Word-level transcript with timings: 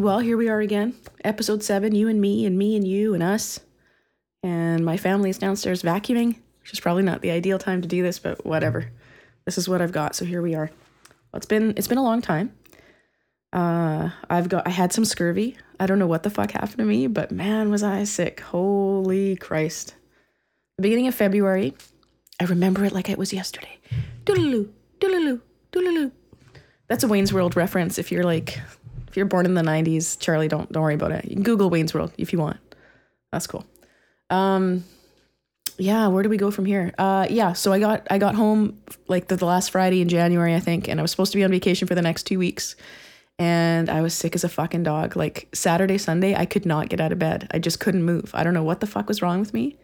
Well, 0.00 0.20
here 0.20 0.38
we 0.38 0.48
are 0.48 0.62
again. 0.62 0.94
Episode 1.24 1.62
seven, 1.62 1.94
you 1.94 2.08
and 2.08 2.22
me, 2.22 2.46
and 2.46 2.56
me 2.56 2.74
and 2.74 2.88
you, 2.88 3.12
and 3.12 3.22
us. 3.22 3.60
And 4.42 4.82
my 4.82 4.96
family 4.96 5.28
is 5.28 5.36
downstairs 5.36 5.82
vacuuming, 5.82 6.36
which 6.62 6.72
is 6.72 6.80
probably 6.80 7.02
not 7.02 7.20
the 7.20 7.30
ideal 7.30 7.58
time 7.58 7.82
to 7.82 7.86
do 7.86 8.02
this, 8.02 8.18
but 8.18 8.46
whatever. 8.46 8.90
This 9.44 9.58
is 9.58 9.68
what 9.68 9.82
I've 9.82 9.92
got, 9.92 10.16
so 10.16 10.24
here 10.24 10.40
we 10.40 10.54
are. 10.54 10.70
Well, 11.10 11.36
it's 11.36 11.44
been 11.44 11.74
it's 11.76 11.86
been 11.86 11.98
a 11.98 12.02
long 12.02 12.22
time. 12.22 12.54
Uh, 13.52 14.08
I've 14.30 14.48
got 14.48 14.66
I 14.66 14.70
had 14.70 14.90
some 14.94 15.04
scurvy. 15.04 15.58
I 15.78 15.84
don't 15.84 15.98
know 15.98 16.06
what 16.06 16.22
the 16.22 16.30
fuck 16.30 16.52
happened 16.52 16.78
to 16.78 16.86
me, 16.86 17.06
but 17.06 17.30
man, 17.30 17.70
was 17.70 17.82
I 17.82 18.04
sick. 18.04 18.40
Holy 18.40 19.36
Christ. 19.36 19.96
The 20.78 20.82
beginning 20.82 21.08
of 21.08 21.14
February, 21.14 21.74
I 22.40 22.44
remember 22.44 22.86
it 22.86 22.92
like 22.92 23.10
it 23.10 23.18
was 23.18 23.34
yesterday. 23.34 23.76
Doodaloo, 24.24 24.70
doodaloo, 24.98 25.42
doodaloo. 25.72 26.10
That's 26.88 27.04
a 27.04 27.08
Wayne's 27.08 27.34
World 27.34 27.54
reference. 27.54 27.98
If 27.98 28.10
you're 28.10 28.24
like, 28.24 28.58
if 29.10 29.16
you're 29.16 29.26
born 29.26 29.44
in 29.44 29.54
the 29.54 29.62
'90s, 29.62 30.18
Charlie, 30.18 30.48
don't 30.48 30.70
don't 30.72 30.82
worry 30.82 30.94
about 30.94 31.12
it. 31.12 31.24
You 31.26 31.34
can 31.34 31.42
Google 31.42 31.68
Wayne's 31.68 31.92
World 31.92 32.12
if 32.16 32.32
you 32.32 32.38
want. 32.38 32.58
That's 33.32 33.46
cool. 33.46 33.66
Um, 34.30 34.84
yeah, 35.78 36.08
where 36.08 36.22
do 36.22 36.28
we 36.28 36.36
go 36.36 36.50
from 36.50 36.64
here? 36.64 36.92
Uh, 36.98 37.26
yeah, 37.30 37.52
so 37.52 37.72
I 37.72 37.80
got 37.80 38.06
I 38.10 38.18
got 38.18 38.34
home 38.34 38.80
like 39.08 39.28
the, 39.28 39.36
the 39.36 39.46
last 39.46 39.70
Friday 39.70 40.00
in 40.00 40.08
January, 40.08 40.54
I 40.54 40.60
think, 40.60 40.88
and 40.88 41.00
I 41.00 41.02
was 41.02 41.10
supposed 41.10 41.32
to 41.32 41.38
be 41.38 41.44
on 41.44 41.50
vacation 41.50 41.88
for 41.88 41.94
the 41.94 42.02
next 42.02 42.24
two 42.24 42.38
weeks, 42.38 42.76
and 43.38 43.88
I 43.88 44.02
was 44.02 44.14
sick 44.14 44.34
as 44.34 44.44
a 44.44 44.48
fucking 44.48 44.82
dog. 44.82 45.16
Like 45.16 45.48
Saturday, 45.52 45.98
Sunday, 45.98 46.34
I 46.36 46.44
could 46.44 46.66
not 46.66 46.88
get 46.88 47.00
out 47.00 47.12
of 47.12 47.18
bed. 47.18 47.48
I 47.52 47.58
just 47.58 47.80
couldn't 47.80 48.04
move. 48.04 48.30
I 48.34 48.44
don't 48.44 48.54
know 48.54 48.62
what 48.62 48.80
the 48.80 48.86
fuck 48.86 49.08
was 49.08 49.22
wrong 49.22 49.40
with 49.40 49.54
me, 49.54 49.78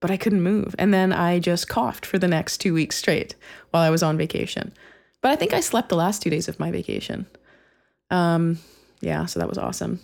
but 0.00 0.10
I 0.10 0.16
couldn't 0.16 0.42
move. 0.42 0.74
And 0.78 0.92
then 0.92 1.12
I 1.12 1.38
just 1.38 1.68
coughed 1.68 2.04
for 2.04 2.18
the 2.18 2.28
next 2.28 2.58
two 2.58 2.74
weeks 2.74 2.96
straight 2.96 3.34
while 3.70 3.82
I 3.82 3.90
was 3.90 4.02
on 4.02 4.18
vacation. 4.18 4.72
But 5.20 5.30
I 5.30 5.36
think 5.36 5.52
I 5.52 5.60
slept 5.60 5.88
the 5.88 5.96
last 5.96 6.20
two 6.20 6.30
days 6.30 6.48
of 6.48 6.60
my 6.60 6.70
vacation. 6.70 7.26
Um, 8.10 8.58
yeah, 9.00 9.26
so 9.26 9.40
that 9.40 9.48
was 9.48 9.58
awesome. 9.58 10.00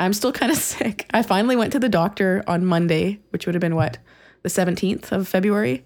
I'm 0.00 0.12
still 0.12 0.32
kind 0.32 0.50
of 0.50 0.58
sick. 0.72 1.06
I 1.12 1.22
finally 1.22 1.56
went 1.56 1.72
to 1.72 1.78
the 1.78 1.88
doctor 1.88 2.42
on 2.46 2.64
Monday, 2.64 3.20
which 3.30 3.46
would 3.46 3.54
have 3.54 3.60
been 3.60 3.76
what, 3.76 3.98
the 4.42 4.48
17th 4.48 5.12
of 5.12 5.28
February. 5.28 5.84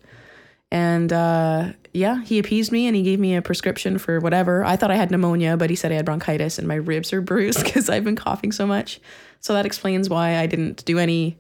And 0.70 1.12
uh, 1.12 1.72
yeah, 1.92 2.22
he 2.22 2.38
appeased 2.38 2.72
me 2.72 2.86
and 2.86 2.96
he 2.96 3.02
gave 3.02 3.20
me 3.20 3.36
a 3.36 3.42
prescription 3.42 3.98
for 3.98 4.18
whatever. 4.20 4.64
I 4.64 4.76
thought 4.76 4.90
I 4.90 4.96
had 4.96 5.10
pneumonia, 5.10 5.56
but 5.56 5.70
he 5.70 5.76
said 5.76 5.92
I 5.92 5.96
had 5.96 6.04
bronchitis 6.04 6.58
and 6.58 6.66
my 6.66 6.74
ribs 6.74 7.12
are 7.12 7.20
bruised 7.22 7.64
because 7.64 7.88
I've 7.88 8.04
been 8.04 8.16
coughing 8.16 8.52
so 8.52 8.66
much. 8.66 9.00
So 9.40 9.52
that 9.52 9.66
explains 9.66 10.08
why 10.08 10.38
I 10.38 10.46
didn't 10.46 10.84
do 10.84 10.98
any, 10.98 11.38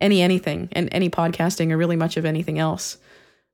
any 0.00 0.20
anything 0.20 0.68
and 0.72 0.88
any 0.90 1.08
podcasting 1.10 1.70
or 1.70 1.76
really 1.76 1.96
much 1.96 2.16
of 2.16 2.24
anything 2.24 2.58
else 2.58 2.98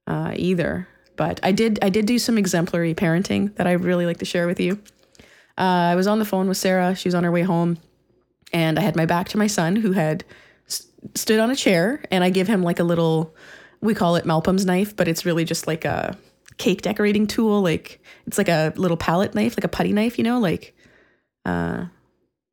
uh, 0.07 0.33
either. 0.35 0.89
But 1.17 1.41
I 1.43 1.53
did, 1.53 1.79
I 1.83 1.91
did 1.91 2.07
do 2.07 2.19
some 2.19 2.39
exemplary 2.39 2.95
parenting 2.95 3.55
that 3.57 3.67
I 3.67 3.73
really 3.73 4.07
like 4.07 4.19
to 4.19 4.25
share 4.25 4.47
with 4.47 4.61
you. 4.61 4.81
Uh, 5.59 5.91
I 5.93 5.95
was 5.95 6.07
on 6.07 6.19
the 6.19 6.25
phone 6.25 6.49
with 6.49 6.57
Sarah. 6.57 6.95
She 6.95 7.09
was 7.09 7.15
on 7.15 7.25
her 7.25 7.33
way 7.33 7.43
home, 7.43 7.79
and 8.53 8.79
I 8.79 8.83
had 8.83 8.97
my 8.97 9.07
back 9.07 9.29
to 9.31 9.39
my 9.39 9.47
son 9.47 9.77
who 9.77 9.93
had 9.93 10.25
st- 10.67 11.17
stood 11.17 11.41
on 11.41 11.51
a 11.51 11.57
chair, 11.57 12.03
and 12.11 12.25
I 12.25 12.31
give 12.31 12.49
him 12.49 12.63
like 12.63 12.81
a 12.81 12.85
little, 12.85 13.35
we 13.81 13.95
call 13.95 14.17
it 14.17 14.27
Malcolm's 14.27 14.65
knife, 14.65 14.97
but 14.97 15.09
it's 15.09 15.27
really 15.27 15.45
just 15.45 15.67
like 15.67 15.85
a 15.85 16.17
cake 16.59 16.83
decorating 16.83 17.27
tool. 17.27 17.61
Like 17.61 18.01
it's 18.27 18.39
like 18.39 18.49
a 18.49 18.73
little 18.77 18.97
palette 18.97 19.35
knife, 19.35 19.57
like 19.57 19.65
a 19.65 19.69
putty 19.69 19.93
knife, 19.93 20.19
you 20.19 20.25
know, 20.25 20.39
like. 20.39 20.77
Uh, 21.45 21.87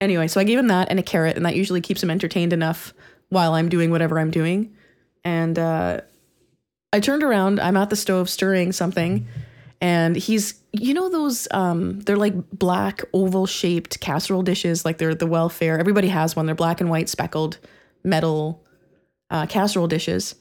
anyway, 0.02 0.28
so 0.28 0.40
I 0.40 0.44
gave 0.44 0.58
him 0.58 0.68
that 0.68 0.90
and 0.90 1.00
a 1.00 1.04
carrot, 1.04 1.36
and 1.38 1.46
that 1.46 1.56
usually 1.56 1.82
keeps 1.82 2.02
him 2.02 2.09
entertained 2.09 2.54
enough 2.54 2.94
while 3.30 3.54
I'm 3.54 3.70
doing 3.70 3.92
whatever 3.92 4.20
I'm 4.20 4.32
doing. 4.32 4.76
And 5.24 5.58
uh, 5.58 6.02
I 6.92 7.00
turned 7.00 7.24
around. 7.24 7.59
I'm 7.59 7.78
at 7.78 7.90
the 7.90 7.96
stove 7.96 8.30
stirring 8.30 8.72
something, 8.72 9.28
and 9.81 10.16
he's 10.16 10.62
you 10.73 10.94
know 10.94 11.09
those 11.09 11.47
um 11.51 12.00
they're 12.01 12.17
like 12.17 12.34
black 12.51 13.01
oval 13.13 13.45
shaped 13.45 14.00
casserole 14.00 14.41
dishes 14.41 14.84
like 14.84 14.97
they're 14.97 15.16
the 15.16 15.28
welfare 15.28 15.79
everybody 15.79 16.09
has 16.09 16.35
one. 16.35 16.45
They're 16.45 16.56
black 16.56 16.81
and 16.81 16.90
white 16.90 17.09
speckled 17.09 17.57
metal 18.03 18.66
uh, 19.29 19.45
casserole 19.45 19.88
dishes. 19.88 20.35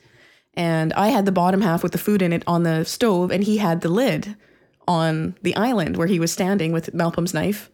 And 0.55 0.93
i 0.95 1.09
had 1.09 1.25
the 1.25 1.33
bottom 1.33 1.61
half 1.61 1.83
with 1.83 1.93
the 1.93 1.99
food 1.99 2.23
in 2.23 2.33
it 2.33 2.43
on 2.47 2.63
the 2.63 2.85
stove 2.85 3.31
and 3.31 3.45
he 3.45 3.59
had 3.59 3.81
the 3.81 3.89
lid 3.89 4.37
on 4.87 5.37
the 5.43 5.55
island 5.55 5.97
where 5.97 6.07
he 6.07 6.19
was 6.19 6.33
standing 6.33 6.73
with 6.73 6.95
malcolm's 6.95 7.35
knife. 7.35 7.71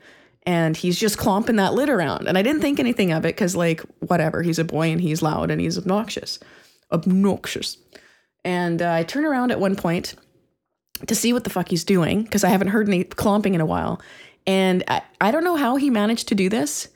And 0.47 0.77
he's 0.77 1.01
just 1.01 1.17
clomping 1.17 1.57
that 1.57 1.73
lid 1.73 1.89
around. 1.89 2.29
And 2.29 2.37
i 2.37 2.43
didn't 2.43 2.61
think 2.61 2.79
anything 2.79 3.11
of 3.13 3.25
it 3.25 3.35
because 3.35 3.57
like 3.57 3.81
whatever. 4.01 4.43
He's 4.43 4.59
a 4.59 4.65
boy 4.65 4.91
and 4.91 5.01
he's 5.01 5.23
loud 5.23 5.51
and 5.51 5.61
he's 5.61 5.79
obnoxious. 5.79 6.39
Obnoxious. 6.93 7.79
And 8.45 8.83
uh, 8.83 8.93
i 8.93 9.03
turn 9.03 9.25
around 9.25 9.51
at 9.51 9.61
one 9.61 9.77
point 9.77 10.15
to 11.07 11.15
see 11.15 11.33
what 11.33 11.45
the 11.45 11.51
fuck 11.51 11.69
he's 11.69 11.85
doing 11.85 12.23
because 12.23 12.45
I 12.45 12.49
haven't 12.49 12.69
heard 12.69 12.89
any 12.89 13.05
clomping 13.05 13.55
in 13.55 13.61
a 13.61 13.67
while. 13.67 14.01
And 14.47 14.85
I, 14.89 15.03
I 15.21 15.31
don't 15.31 15.45
know 15.45 15.57
how 15.57 15.77
he 15.77 15.91
managed 15.91 16.29
to 16.29 16.35
do 16.35 16.49
this, 16.49 16.89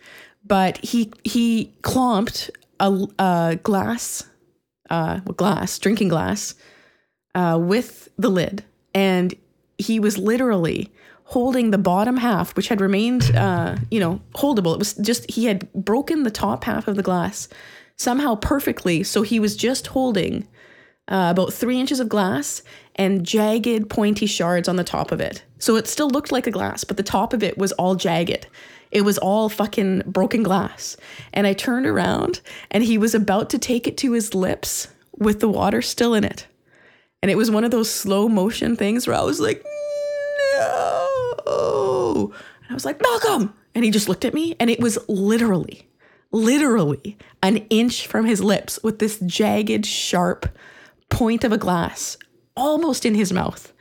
but 0.45 0.79
he 0.79 1.13
he 1.25 1.73
clomped 1.83 2.51
a, 2.81 3.07
a 3.19 3.59
glass, 3.63 4.25
uh, 4.91 5.21
glass, 5.21 5.79
drinking 5.79 6.09
glass, 6.09 6.55
uh, 7.35 7.59
with 7.61 8.09
the 8.19 8.29
lid, 8.29 8.65
and 8.95 9.35
he 9.79 9.99
was 10.01 10.19
literally 10.19 10.93
holding 11.25 11.71
the 11.71 11.79
bottom 11.79 12.17
half, 12.17 12.57
which 12.57 12.69
had 12.69 12.81
remained, 12.81 13.35
uh, 13.37 13.77
you 13.91 14.01
know, 14.01 14.21
holdable. 14.35 14.73
It 14.75 14.79
was 14.79 14.95
just 14.95 15.31
he 15.31 15.45
had 15.47 15.71
broken 15.73 16.23
the 16.23 16.31
top 16.31 16.65
half 16.65 16.89
of 16.89 16.97
the 16.97 17.03
glass 17.03 17.49
somehow 17.97 18.37
perfectly, 18.37 19.03
so 19.03 19.23
he 19.23 19.41
was 19.41 19.57
just 19.57 19.89
holding 19.89 20.47
uh, 21.09 21.29
about 21.31 21.53
three 21.53 21.81
inches 21.81 22.01
of 22.01 22.09
glass 22.09 22.63
and 22.95 23.25
jagged, 23.25 23.89
pointy 23.89 24.27
shards 24.27 24.69
on 24.69 24.77
the 24.77 24.85
top 24.85 25.11
of 25.13 25.21
it. 25.21 25.43
So 25.59 25.77
it 25.77 25.87
still 25.87 26.11
looked 26.11 26.33
like 26.33 26.47
a 26.47 26.53
glass, 26.53 26.85
but 26.85 26.97
the 26.97 27.03
top 27.03 27.33
of 27.33 27.43
it 27.43 27.57
was 27.57 27.73
all 27.73 27.95
jagged. 27.95 28.47
It 28.91 29.03
was 29.03 29.19
all 29.19 29.49
fucking 29.49 30.03
broken 30.07 30.43
glass. 30.43 30.97
And 31.33 31.47
I 31.47 31.53
turned 31.53 31.87
around 31.87 32.41
and 32.71 32.85
he 32.85 32.99
was 32.99 33.15
about 33.15 33.51
to 33.51 33.59
take 33.59 33.87
it 33.87 33.97
to 33.99 34.13
his 34.13 34.35
lips 34.35 34.89
with 35.17 35.41
the 35.41 35.49
water 35.49 35.83
still 35.83 36.15
in 36.15 36.25
it. 36.25 36.47
And 37.23 37.31
it 37.31 37.37
was 37.37 37.51
one 37.51 37.65
of 37.65 37.71
those 37.71 37.91
slow 37.91 38.29
motion 38.29 38.77
things 38.77 39.07
where 39.07 39.17
I 39.17 39.23
was 39.23 39.41
like, 39.41 39.65
no. 40.55 42.33
And 42.63 42.71
I 42.71 42.75
was 42.75 42.85
like, 42.85 43.01
Malcolm. 43.01 43.55
And 43.75 43.85
he 43.85 43.91
just 43.91 44.09
looked 44.09 44.25
at 44.25 44.35
me 44.35 44.57
and 44.59 44.71
it 44.71 44.81
was 44.81 44.99
literally, 45.09 45.89
literally 46.33 47.17
an 47.43 47.59
inch 47.71 48.07
from 48.07 48.25
his 48.27 48.43
lips 48.43 48.79
with 48.83 48.99
this 48.99 49.19
jagged, 49.21 49.87
sharp 49.87 50.49
point 51.11 51.45
of 51.45 51.53
a 51.53 51.59
glass 51.59 52.17
almost 52.57 53.07
in 53.07 53.15
his 53.15 53.33
mouth. 53.33 53.73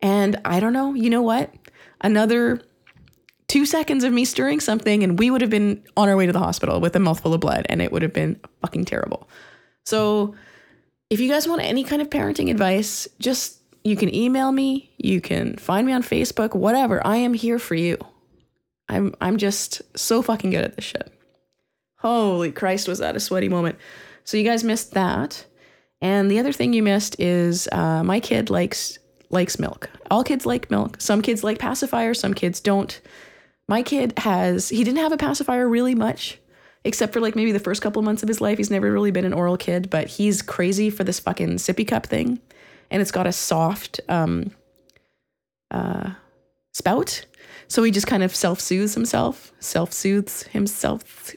And 0.00 0.40
I 0.44 0.60
don't 0.60 0.72
know, 0.72 0.94
you 0.94 1.10
know 1.10 1.22
what? 1.22 1.52
Another 2.00 2.60
two 3.48 3.66
seconds 3.66 4.04
of 4.04 4.12
me 4.12 4.24
stirring 4.24 4.60
something, 4.60 5.02
and 5.02 5.18
we 5.18 5.30
would 5.30 5.40
have 5.40 5.50
been 5.50 5.82
on 5.96 6.08
our 6.08 6.16
way 6.16 6.26
to 6.26 6.32
the 6.32 6.38
hospital 6.38 6.80
with 6.80 6.94
a 6.94 7.00
mouthful 7.00 7.34
of 7.34 7.40
blood, 7.40 7.66
and 7.68 7.82
it 7.82 7.90
would 7.90 8.02
have 8.02 8.12
been 8.12 8.38
fucking 8.60 8.84
terrible. 8.84 9.28
So, 9.84 10.34
if 11.10 11.18
you 11.18 11.28
guys 11.28 11.48
want 11.48 11.62
any 11.62 11.82
kind 11.82 12.02
of 12.02 12.10
parenting 12.10 12.50
advice, 12.50 13.08
just 13.18 13.60
you 13.82 13.96
can 13.96 14.14
email 14.14 14.52
me, 14.52 14.92
you 14.98 15.20
can 15.20 15.56
find 15.56 15.86
me 15.86 15.94
on 15.94 16.02
Facebook, 16.02 16.54
whatever. 16.54 17.04
I 17.06 17.16
am 17.16 17.32
here 17.32 17.58
for 17.58 17.74
you. 17.74 17.96
I'm 18.88 19.14
I'm 19.20 19.38
just 19.38 19.82
so 19.98 20.22
fucking 20.22 20.50
good 20.50 20.64
at 20.64 20.76
this 20.76 20.84
shit. 20.84 21.10
Holy 21.96 22.52
Christ, 22.52 22.86
was 22.86 22.98
that 22.98 23.16
a 23.16 23.20
sweaty 23.20 23.48
moment? 23.48 23.76
So 24.24 24.36
you 24.36 24.44
guys 24.44 24.62
missed 24.62 24.92
that. 24.92 25.46
And 26.00 26.30
the 26.30 26.38
other 26.38 26.52
thing 26.52 26.72
you 26.72 26.82
missed 26.82 27.18
is 27.18 27.68
uh, 27.72 28.04
my 28.04 28.20
kid 28.20 28.50
likes 28.50 28.98
likes 29.30 29.58
milk. 29.58 29.90
All 30.10 30.24
kids 30.24 30.46
like 30.46 30.70
milk. 30.70 31.00
Some 31.00 31.22
kids 31.22 31.44
like 31.44 31.58
pacifier, 31.58 32.14
some 32.14 32.34
kids 32.34 32.60
don't. 32.60 33.00
My 33.66 33.82
kid 33.82 34.14
has 34.18 34.68
he 34.68 34.84
didn't 34.84 34.98
have 35.00 35.12
a 35.12 35.18
pacifier 35.18 35.68
really 35.68 35.94
much, 35.94 36.38
except 36.84 37.12
for 37.12 37.20
like 37.20 37.36
maybe 37.36 37.52
the 37.52 37.58
first 37.58 37.82
couple 37.82 38.00
months 38.02 38.22
of 38.22 38.28
his 38.28 38.40
life. 38.40 38.58
He's 38.58 38.70
never 38.70 38.90
really 38.90 39.10
been 39.10 39.24
an 39.24 39.32
oral 39.32 39.56
kid, 39.56 39.90
but 39.90 40.08
he's 40.08 40.40
crazy 40.40 40.88
for 40.90 41.04
this 41.04 41.20
fucking 41.20 41.56
sippy 41.56 41.86
cup 41.86 42.06
thing, 42.06 42.40
and 42.90 43.02
it's 43.02 43.10
got 43.10 43.26
a 43.26 43.32
soft 43.32 44.00
um, 44.08 44.52
uh, 45.70 46.12
spout. 46.72 47.26
So 47.66 47.82
he 47.82 47.90
just 47.90 48.06
kind 48.06 48.22
of 48.22 48.34
self 48.34 48.60
soothes 48.60 48.94
himself, 48.94 49.52
self 49.60 49.92
soothes 49.92 50.44
himself, 50.44 51.34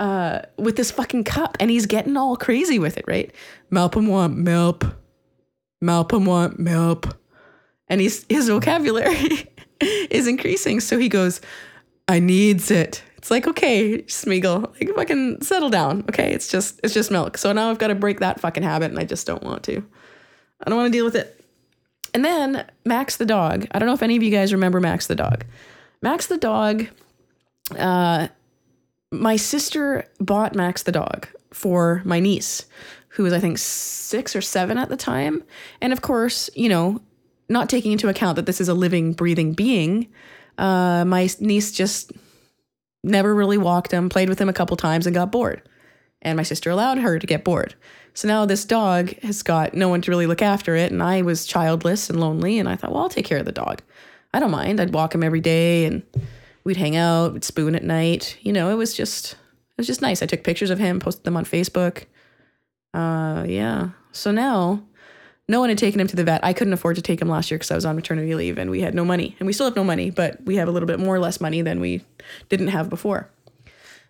uh, 0.00 0.40
with 0.56 0.76
this 0.76 0.90
fucking 0.90 1.24
cup 1.24 1.56
and 1.60 1.70
he's 1.70 1.86
getting 1.86 2.16
all 2.16 2.36
crazy 2.36 2.78
with 2.78 2.96
it, 2.96 3.04
right? 3.06 3.32
Malcolm 3.70 4.06
want 4.06 4.36
milk. 4.36 4.96
Malcolm 5.80 6.24
want 6.24 6.58
milk. 6.58 7.18
And 7.88 8.00
he's 8.00 8.24
his 8.28 8.48
vocabulary 8.48 9.48
is 9.80 10.26
increasing. 10.26 10.80
So 10.80 10.98
he 10.98 11.08
goes, 11.08 11.40
I 12.06 12.20
needs 12.20 12.70
it. 12.70 13.02
It's 13.16 13.30
like, 13.30 13.48
okay, 13.48 14.02
Smeagol, 14.02 14.72
like 14.80 14.94
fucking 14.94 15.42
settle 15.42 15.70
down. 15.70 16.04
Okay. 16.08 16.32
It's 16.32 16.48
just 16.48 16.80
it's 16.84 16.94
just 16.94 17.10
milk. 17.10 17.36
So 17.36 17.52
now 17.52 17.70
I've 17.70 17.78
got 17.78 17.88
to 17.88 17.94
break 17.94 18.20
that 18.20 18.40
fucking 18.40 18.62
habit 18.62 18.90
and 18.90 18.98
I 18.98 19.04
just 19.04 19.26
don't 19.26 19.42
want 19.42 19.64
to. 19.64 19.84
I 20.64 20.70
don't 20.70 20.78
want 20.78 20.92
to 20.92 20.96
deal 20.96 21.04
with 21.04 21.16
it. 21.16 21.34
And 22.14 22.24
then 22.24 22.64
Max 22.84 23.16
the 23.16 23.26
dog. 23.26 23.66
I 23.72 23.78
don't 23.78 23.86
know 23.86 23.94
if 23.94 24.02
any 24.02 24.16
of 24.16 24.22
you 24.22 24.30
guys 24.30 24.52
remember 24.52 24.80
Max 24.80 25.06
the 25.06 25.14
dog. 25.14 25.44
Max 26.02 26.26
the 26.26 26.38
dog 26.38 26.88
uh, 27.76 28.28
my 29.12 29.36
sister 29.36 30.06
bought 30.20 30.54
Max 30.54 30.82
the 30.82 30.92
dog 30.92 31.28
for 31.52 32.02
my 32.04 32.20
niece, 32.20 32.66
who 33.08 33.22
was, 33.22 33.32
I 33.32 33.40
think, 33.40 33.58
six 33.58 34.36
or 34.36 34.40
seven 34.40 34.78
at 34.78 34.88
the 34.88 34.96
time. 34.96 35.42
And 35.80 35.92
of 35.92 36.02
course, 36.02 36.50
you 36.54 36.68
know, 36.68 37.00
not 37.48 37.68
taking 37.68 37.92
into 37.92 38.08
account 38.08 38.36
that 38.36 38.46
this 38.46 38.60
is 38.60 38.68
a 38.68 38.74
living, 38.74 39.12
breathing 39.14 39.54
being, 39.54 40.08
Uh, 40.58 41.04
my 41.04 41.28
niece 41.38 41.70
just 41.70 42.12
never 43.04 43.34
really 43.34 43.58
walked 43.58 43.92
him, 43.92 44.08
played 44.08 44.28
with 44.28 44.40
him 44.40 44.48
a 44.48 44.52
couple 44.52 44.76
times, 44.76 45.06
and 45.06 45.14
got 45.14 45.30
bored. 45.30 45.62
And 46.20 46.36
my 46.36 46.42
sister 46.42 46.68
allowed 46.68 46.98
her 46.98 47.18
to 47.18 47.26
get 47.26 47.44
bored. 47.44 47.76
So 48.12 48.26
now 48.26 48.44
this 48.44 48.64
dog 48.64 49.16
has 49.20 49.44
got 49.44 49.74
no 49.74 49.88
one 49.88 50.02
to 50.02 50.10
really 50.10 50.26
look 50.26 50.42
after 50.42 50.74
it. 50.74 50.90
And 50.90 51.00
I 51.00 51.22
was 51.22 51.46
childless 51.46 52.10
and 52.10 52.18
lonely. 52.18 52.58
And 52.58 52.68
I 52.68 52.74
thought, 52.74 52.92
well, 52.92 53.04
I'll 53.04 53.08
take 53.08 53.24
care 53.24 53.38
of 53.38 53.44
the 53.44 53.52
dog. 53.52 53.82
I 54.34 54.40
don't 54.40 54.50
mind. 54.50 54.80
I'd 54.80 54.92
walk 54.92 55.14
him 55.14 55.22
every 55.22 55.40
day 55.40 55.84
and 55.84 56.02
we'd 56.68 56.76
hang 56.76 56.96
out, 56.96 57.32
we'd 57.32 57.44
spoon 57.44 57.74
at 57.74 57.82
night. 57.82 58.36
You 58.42 58.52
know, 58.52 58.70
it 58.70 58.74
was 58.74 58.94
just, 58.94 59.32
it 59.32 59.78
was 59.78 59.86
just 59.86 60.02
nice. 60.02 60.22
I 60.22 60.26
took 60.26 60.44
pictures 60.44 60.70
of 60.70 60.78
him, 60.78 61.00
posted 61.00 61.24
them 61.24 61.36
on 61.36 61.44
Facebook. 61.44 62.04
Uh, 62.94 63.44
yeah. 63.48 63.90
So 64.12 64.30
now 64.30 64.82
no 65.48 65.60
one 65.60 65.70
had 65.70 65.78
taken 65.78 65.98
him 65.98 66.06
to 66.06 66.16
the 66.16 66.24
vet. 66.24 66.44
I 66.44 66.52
couldn't 66.52 66.74
afford 66.74 66.96
to 66.96 67.02
take 67.02 67.20
him 67.22 67.28
last 67.28 67.50
year 67.50 67.56
because 67.56 67.70
I 67.70 67.74
was 67.74 67.86
on 67.86 67.96
maternity 67.96 68.34
leave 68.34 68.58
and 68.58 68.70
we 68.70 68.82
had 68.82 68.94
no 68.94 69.04
money. 69.04 69.34
And 69.40 69.46
we 69.46 69.54
still 69.54 69.66
have 69.66 69.76
no 69.76 69.82
money, 69.82 70.10
but 70.10 70.44
we 70.44 70.56
have 70.56 70.68
a 70.68 70.70
little 70.70 70.86
bit 70.86 71.00
more 71.00 71.16
or 71.16 71.20
less 71.20 71.40
money 71.40 71.62
than 71.62 71.80
we 71.80 72.04
didn't 72.50 72.68
have 72.68 72.90
before. 72.90 73.30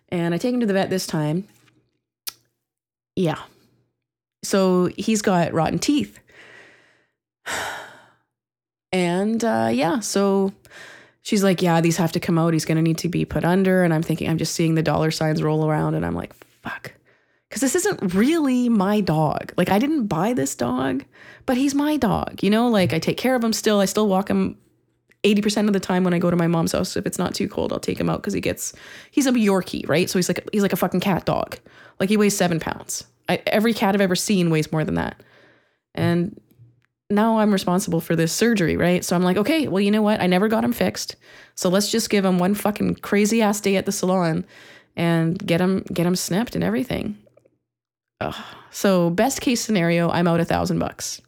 And 0.09 0.35
I 0.35 0.37
take 0.37 0.53
him 0.53 0.59
to 0.59 0.65
the 0.65 0.73
vet 0.73 0.89
this 0.89 1.07
time. 1.07 1.47
Yeah. 3.15 3.39
So 4.43 4.89
he's 4.97 5.21
got 5.21 5.53
rotten 5.53 5.79
teeth. 5.79 6.19
And 8.91 9.43
uh, 9.43 9.69
yeah, 9.71 9.99
so 9.99 10.51
she's 11.29 11.43
like, 11.43 11.61
Yeah, 11.61 11.79
these 11.79 11.97
have 11.97 12.11
to 12.13 12.19
come 12.19 12.37
out. 12.37 12.53
He's 12.53 12.65
going 12.65 12.77
to 12.77 12.81
need 12.81 12.97
to 12.99 13.09
be 13.09 13.23
put 13.23 13.45
under. 13.45 13.83
And 13.83 13.93
I'm 13.93 14.03
thinking, 14.03 14.29
I'm 14.29 14.37
just 14.37 14.53
seeing 14.53 14.75
the 14.75 14.83
dollar 14.83 15.11
signs 15.11 15.43
roll 15.43 15.69
around 15.69 15.95
and 15.95 16.05
I'm 16.05 16.15
like, 16.15 16.33
Fuck 16.61 16.93
because 17.49 17.61
this 17.61 17.75
isn't 17.75 18.13
really 18.13 18.69
my 18.69 19.01
dog. 19.01 19.53
Like, 19.57 19.69
I 19.69 19.79
didn't 19.79 20.05
buy 20.05 20.33
this 20.33 20.53
dog, 20.53 21.03
but 21.47 21.57
he's 21.57 21.73
my 21.73 21.97
dog. 21.97 22.43
You 22.43 22.51
know, 22.51 22.67
like 22.69 22.93
I 22.93 22.99
take 22.99 23.17
care 23.17 23.35
of 23.35 23.43
him 23.43 23.53
still. 23.53 23.79
I 23.79 23.85
still 23.85 24.07
walk 24.07 24.29
him 24.29 24.55
80% 25.23 25.67
of 25.67 25.73
the 25.73 25.79
time 25.79 26.03
when 26.03 26.13
I 26.13 26.19
go 26.19 26.29
to 26.29 26.37
my 26.37 26.47
mom's 26.47 26.73
house. 26.73 26.95
If 26.95 27.05
it's 27.05 27.17
not 27.17 27.33
too 27.33 27.47
cold, 27.47 27.73
I'll 27.73 27.79
take 27.79 27.99
him 27.99 28.09
out 28.09 28.21
because 28.21 28.33
he 28.33 28.41
gets, 28.41 28.73
he's 29.09 29.25
a 29.25 29.31
Yorkie, 29.31 29.87
right? 29.89 30.09
So 30.09 30.19
he's 30.19 30.29
like, 30.29 30.47
he's 30.53 30.61
like 30.61 30.73
a 30.73 30.77
fucking 30.77 30.99
cat 30.99 31.25
dog. 31.25 31.57
Like 31.99 32.09
he 32.09 32.17
weighs 32.17 32.37
seven 32.37 32.59
pounds. 32.59 33.05
I, 33.27 33.41
every 33.47 33.73
cat 33.73 33.95
I've 33.95 34.01
ever 34.01 34.15
seen 34.15 34.51
weighs 34.51 34.71
more 34.71 34.85
than 34.85 34.95
that. 34.95 35.21
And 35.95 36.39
now 37.09 37.39
I'm 37.39 37.51
responsible 37.51 38.01
for 38.01 38.15
this 38.15 38.31
surgery, 38.31 38.77
right? 38.77 39.03
So 39.03 39.15
I'm 39.15 39.23
like, 39.23 39.37
okay, 39.37 39.67
well, 39.67 39.81
you 39.81 39.91
know 39.91 40.01
what? 40.01 40.21
I 40.21 40.27
never 40.27 40.47
got 40.47 40.63
him 40.63 40.73
fixed. 40.73 41.15
So 41.55 41.69
let's 41.69 41.91
just 41.91 42.09
give 42.09 42.23
him 42.23 42.37
one 42.37 42.53
fucking 42.53 42.95
crazy 42.95 43.41
ass 43.41 43.59
day 43.59 43.75
at 43.75 43.85
the 43.85 43.91
salon 43.91 44.45
and 44.95 45.37
get 45.45 45.59
him 45.61 45.83
get 45.91 46.05
him 46.05 46.15
snipped 46.15 46.55
and 46.55 46.63
everything. 46.63 47.17
Ugh. 48.21 48.35
So 48.69 49.09
best 49.09 49.41
case 49.41 49.61
scenario, 49.61 50.09
I'm 50.09 50.27
out 50.27 50.39
a 50.39 50.45
thousand 50.45 50.79
bucks. 50.79 51.21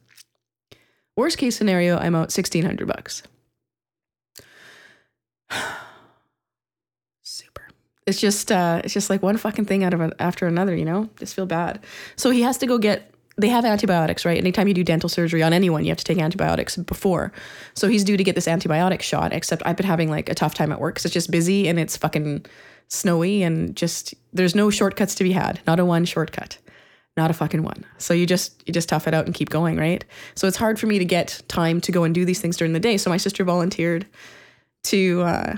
Worst 1.18 1.38
case 1.38 1.56
scenario, 1.56 1.98
I'm 1.98 2.16
out 2.16 2.31
sixteen 2.31 2.66
hundred 2.66 2.88
bucks. 2.88 3.24
Super. 7.24 7.68
It's 8.06 8.19
just 8.19 8.51
uh, 8.51 8.81
it's 8.84 8.94
just 8.94 9.10
like 9.10 9.24
one 9.24 9.38
fucking 9.38 9.66
thing 9.66 9.84
out 9.84 9.94
of 9.94 10.01
a, 10.01 10.13
after 10.19 10.45
another, 10.48 10.75
you 10.75 10.86
know. 10.86 11.10
Just 11.18 11.34
feel 11.36 11.45
bad. 11.45 11.84
So 12.16 12.30
he 12.30 12.42
has 12.42 12.57
to 12.60 12.68
go 12.68 12.77
get. 12.77 13.11
They 13.38 13.48
have 13.50 13.66
antibiotics, 13.66 14.25
right? 14.25 14.38
Anytime 14.38 14.68
you 14.68 14.74
do 14.74 14.83
dental 14.83 15.10
surgery 15.10 15.42
on 15.42 15.54
anyone, 15.54 15.83
you 15.83 15.89
have 15.89 15.98
to 15.98 16.04
take 16.04 16.18
antibiotics 16.18 16.78
before. 16.78 17.31
So 17.74 17.88
he's 17.88 18.04
due 18.04 18.18
to 18.18 18.24
get 18.24 18.36
this 18.36 18.48
antibiotic 18.48 19.01
shot. 19.01 19.33
Except 19.33 19.62
I've 19.66 19.78
been 19.78 19.86
having 19.86 20.10
like 20.10 20.30
a 20.30 20.36
tough 20.36 20.54
time 20.54 20.72
at 20.72 20.80
work 20.80 20.95
because 20.95 21.06
it's 21.06 21.13
just 21.13 21.31
busy 21.31 21.68
and 21.68 21.80
it's 21.80 21.98
fucking 21.98 22.45
snowy 22.88 23.42
and 23.42 23.75
just 23.75 24.13
there's 24.33 24.54
no 24.54 24.69
shortcuts 24.69 25.16
to 25.16 25.24
be 25.24 25.31
had. 25.31 25.62
Not 25.66 25.80
a 25.80 25.86
one 25.86 26.06
shortcut 26.06 26.57
not 27.18 27.30
a 27.30 27.33
fucking 27.33 27.63
one. 27.63 27.86
So 27.98 28.13
you 28.13 28.25
just 28.25 28.63
you 28.66 28.74
just 28.74 28.89
tough 28.89 29.07
it 29.07 29.13
out 29.13 29.25
and 29.25 29.36
keep 29.36 29.50
going, 29.50 29.77
right? 29.77 30.04
So 30.36 30.48
it's 30.48 30.57
hard 30.57 30.80
for 30.80 30.88
me 30.88 31.00
to 31.00 31.06
get 31.06 31.42
time 31.48 31.81
to 31.81 31.92
go 31.92 32.04
and 32.04 32.16
do 32.16 32.25
these 32.25 32.39
things 32.39 32.57
during 32.57 32.74
the 32.74 32.80
day. 32.80 32.98
So 32.98 33.10
my 33.10 33.18
sister 33.18 33.44
volunteered 33.44 34.07
to 34.84 35.22
uh, 35.22 35.56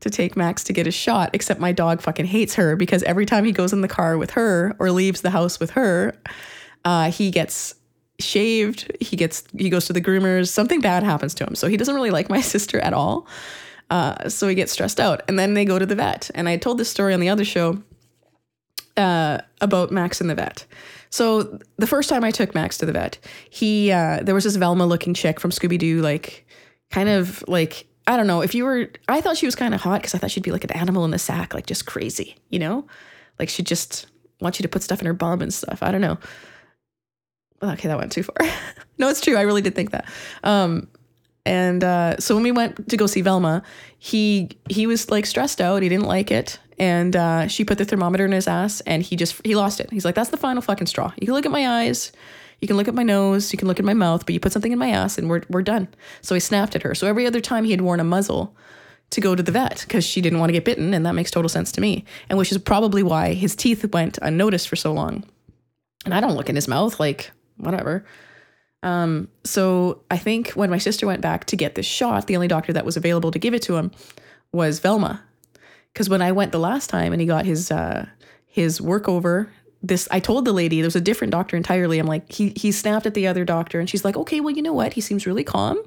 to 0.00 0.10
take 0.10 0.36
Max 0.36 0.64
to 0.64 0.72
get 0.72 0.86
a 0.86 0.90
shot. 0.90 1.30
Except 1.32 1.60
my 1.60 1.72
dog 1.72 2.00
fucking 2.00 2.26
hates 2.26 2.54
her 2.54 2.76
because 2.76 3.02
every 3.04 3.26
time 3.26 3.44
he 3.44 3.52
goes 3.52 3.72
in 3.72 3.82
the 3.82 3.88
car 3.88 4.18
with 4.18 4.32
her 4.32 4.74
or 4.78 4.90
leaves 4.90 5.20
the 5.20 5.30
house 5.30 5.60
with 5.60 5.70
her, 5.70 6.20
uh, 6.86 7.10
he 7.10 7.32
gets 7.32 7.74
shaved. 8.20 8.90
He 9.00 9.16
gets 9.16 9.44
he 9.58 9.68
goes 9.68 9.86
to 9.86 9.92
the 9.92 10.00
groomers. 10.00 10.48
Something 10.48 10.80
bad 10.80 11.02
happens 11.02 11.34
to 11.34 11.44
him. 11.44 11.56
So 11.56 11.68
he 11.68 11.76
doesn't 11.76 11.94
really 11.94 12.12
like 12.12 12.30
my 12.30 12.40
sister 12.54 12.78
at 12.78 12.94
all. 12.94 13.26
Uh, 13.90 14.28
so 14.28 14.48
he 14.48 14.54
gets 14.54 14.72
stressed 14.72 14.98
out, 14.98 15.22
and 15.28 15.38
then 15.38 15.54
they 15.54 15.64
go 15.64 15.78
to 15.78 15.86
the 15.86 15.94
vet. 15.94 16.30
And 16.34 16.48
I 16.48 16.56
told 16.56 16.78
this 16.78 16.88
story 16.88 17.12
on 17.12 17.20
the 17.20 17.28
other 17.28 17.44
show 17.44 17.82
uh, 18.96 19.38
about 19.60 19.90
Max 19.90 20.20
and 20.20 20.30
the 20.30 20.34
vet. 20.34 20.64
So 21.10 21.58
the 21.76 21.86
first 21.86 22.08
time 22.08 22.24
I 22.24 22.30
took 22.30 22.54
Max 22.54 22.78
to 22.78 22.86
the 22.86 22.92
vet, 22.92 23.18
he 23.50 23.90
uh, 23.90 24.20
there 24.22 24.34
was 24.34 24.44
this 24.44 24.56
Velma 24.56 24.86
looking 24.86 25.12
chick 25.12 25.40
from 25.40 25.50
Scooby 25.50 25.78
Doo, 25.78 26.00
like 26.00 26.46
kind 26.90 27.08
of 27.08 27.44
like 27.48 27.86
I 28.06 28.16
don't 28.16 28.28
know 28.28 28.42
if 28.42 28.54
you 28.54 28.64
were. 28.64 28.90
I 29.08 29.20
thought 29.20 29.36
she 29.36 29.46
was 29.46 29.56
kind 29.56 29.74
of 29.74 29.80
hot 29.80 30.02
because 30.02 30.14
I 30.14 30.18
thought 30.18 30.30
she'd 30.30 30.44
be 30.44 30.52
like 30.52 30.64
an 30.64 30.72
animal 30.72 31.04
in 31.04 31.10
the 31.10 31.18
sack, 31.18 31.52
like 31.52 31.66
just 31.66 31.84
crazy, 31.84 32.36
you 32.48 32.60
know, 32.60 32.86
like 33.40 33.48
she'd 33.48 33.66
just 33.66 34.06
want 34.40 34.60
you 34.60 34.62
to 34.62 34.68
put 34.68 34.82
stuff 34.82 35.00
in 35.00 35.06
her 35.06 35.12
bum 35.12 35.42
and 35.42 35.52
stuff. 35.52 35.82
I 35.82 35.90
don't 35.90 36.00
know. 36.00 36.18
Okay, 37.62 37.88
that 37.88 37.98
went 37.98 38.12
too 38.12 38.22
far. 38.22 38.36
no, 38.98 39.08
it's 39.08 39.20
true. 39.20 39.36
I 39.36 39.42
really 39.42 39.62
did 39.62 39.74
think 39.74 39.90
that. 39.90 40.06
Um, 40.44 40.88
and 41.46 41.84
uh, 41.84 42.16
so 42.18 42.34
when 42.34 42.42
we 42.42 42.52
went 42.52 42.88
to 42.88 42.96
go 42.96 43.06
see 43.06 43.22
Velma, 43.22 43.62
he 43.98 44.50
he 44.68 44.86
was 44.86 45.10
like 45.10 45.24
stressed 45.26 45.60
out. 45.60 45.82
He 45.82 45.88
didn't 45.88 46.06
like 46.06 46.30
it. 46.30 46.58
And 46.78 47.16
uh, 47.16 47.46
she 47.46 47.64
put 47.64 47.78
the 47.78 47.86
thermometer 47.86 48.26
in 48.26 48.32
his 48.32 48.48
ass 48.48 48.82
and 48.82 49.02
he 49.02 49.16
just 49.16 49.40
he 49.46 49.54
lost 49.54 49.80
it. 49.80 49.90
He's 49.90 50.04
like 50.04 50.16
that's 50.16 50.30
the 50.30 50.36
final 50.36 50.60
fucking 50.60 50.88
straw. 50.88 51.12
You 51.18 51.26
can 51.26 51.34
look 51.34 51.46
at 51.46 51.52
my 51.52 51.82
eyes. 51.82 52.12
You 52.60 52.66
can 52.66 52.76
look 52.76 52.88
at 52.88 52.94
my 52.94 53.04
nose. 53.04 53.52
You 53.52 53.58
can 53.58 53.68
look 53.68 53.78
at 53.78 53.84
my 53.84 53.94
mouth 53.94 54.26
but 54.26 54.34
you 54.34 54.40
put 54.40 54.52
something 54.52 54.72
in 54.72 54.78
my 54.78 54.90
ass 54.90 55.18
and 55.18 55.30
we're, 55.30 55.42
we're 55.48 55.62
done. 55.62 55.88
So 56.20 56.34
he 56.34 56.40
snapped 56.40 56.74
at 56.74 56.82
her. 56.82 56.94
So 56.94 57.06
every 57.06 57.26
other 57.26 57.40
time 57.40 57.64
he 57.64 57.70
had 57.70 57.80
worn 57.80 58.00
a 58.00 58.04
muzzle 58.04 58.54
to 59.10 59.20
go 59.20 59.36
to 59.36 59.42
the 59.42 59.52
vet 59.52 59.84
because 59.86 60.04
she 60.04 60.20
didn't 60.20 60.40
want 60.40 60.48
to 60.48 60.52
get 60.52 60.64
bitten 60.64 60.92
and 60.92 61.06
that 61.06 61.14
makes 61.14 61.30
total 61.30 61.48
sense 61.48 61.70
to 61.72 61.80
me. 61.80 62.04
And 62.28 62.38
which 62.38 62.50
is 62.50 62.58
probably 62.58 63.04
why 63.04 63.34
his 63.34 63.54
teeth 63.54 63.84
went 63.92 64.18
unnoticed 64.20 64.68
for 64.68 64.76
so 64.76 64.92
long. 64.92 65.24
And 66.04 66.12
i 66.12 66.20
don't 66.20 66.34
look 66.34 66.48
in 66.48 66.56
his 66.56 66.68
mouth 66.68 66.98
like 66.98 67.30
whatever 67.58 68.04
um, 68.82 69.28
so 69.44 70.02
i 70.10 70.16
think 70.16 70.50
when 70.50 70.70
my 70.70 70.78
sister 70.78 71.06
went 71.06 71.20
back 71.20 71.44
to 71.46 71.56
get 71.56 71.74
this 71.74 71.86
shot 71.86 72.26
the 72.26 72.36
only 72.36 72.48
doctor 72.48 72.72
that 72.72 72.84
was 72.84 72.96
available 72.96 73.30
to 73.30 73.38
give 73.38 73.54
it 73.54 73.62
to 73.62 73.76
him 73.76 73.90
was 74.52 74.78
velma 74.78 75.22
because 75.96 76.10
when 76.10 76.20
I 76.20 76.30
went 76.30 76.52
the 76.52 76.58
last 76.58 76.90
time 76.90 77.14
and 77.14 77.22
he 77.22 77.26
got 77.26 77.46
his 77.46 77.70
uh, 77.70 78.04
his 78.44 78.82
work 78.82 79.08
over, 79.08 79.50
this 79.82 80.06
I 80.10 80.20
told 80.20 80.44
the 80.44 80.52
lady 80.52 80.82
there 80.82 80.86
was 80.86 80.94
a 80.94 81.00
different 81.00 81.30
doctor 81.30 81.56
entirely. 81.56 81.98
I'm 81.98 82.06
like, 82.06 82.30
he 82.30 82.52
he 82.54 82.70
snapped 82.70 83.06
at 83.06 83.14
the 83.14 83.26
other 83.26 83.46
doctor, 83.46 83.80
and 83.80 83.88
she's 83.88 84.04
like, 84.04 84.14
okay, 84.14 84.40
well, 84.40 84.54
you 84.54 84.60
know 84.60 84.74
what? 84.74 84.92
He 84.92 85.00
seems 85.00 85.26
really 85.26 85.42
calm, 85.42 85.82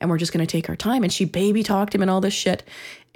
and 0.00 0.08
we're 0.08 0.18
just 0.18 0.32
gonna 0.32 0.46
take 0.46 0.68
our 0.68 0.76
time. 0.76 1.02
And 1.02 1.12
she 1.12 1.24
baby 1.24 1.64
talked 1.64 1.92
him 1.92 2.02
and 2.02 2.10
all 2.10 2.20
this 2.20 2.34
shit. 2.34 2.62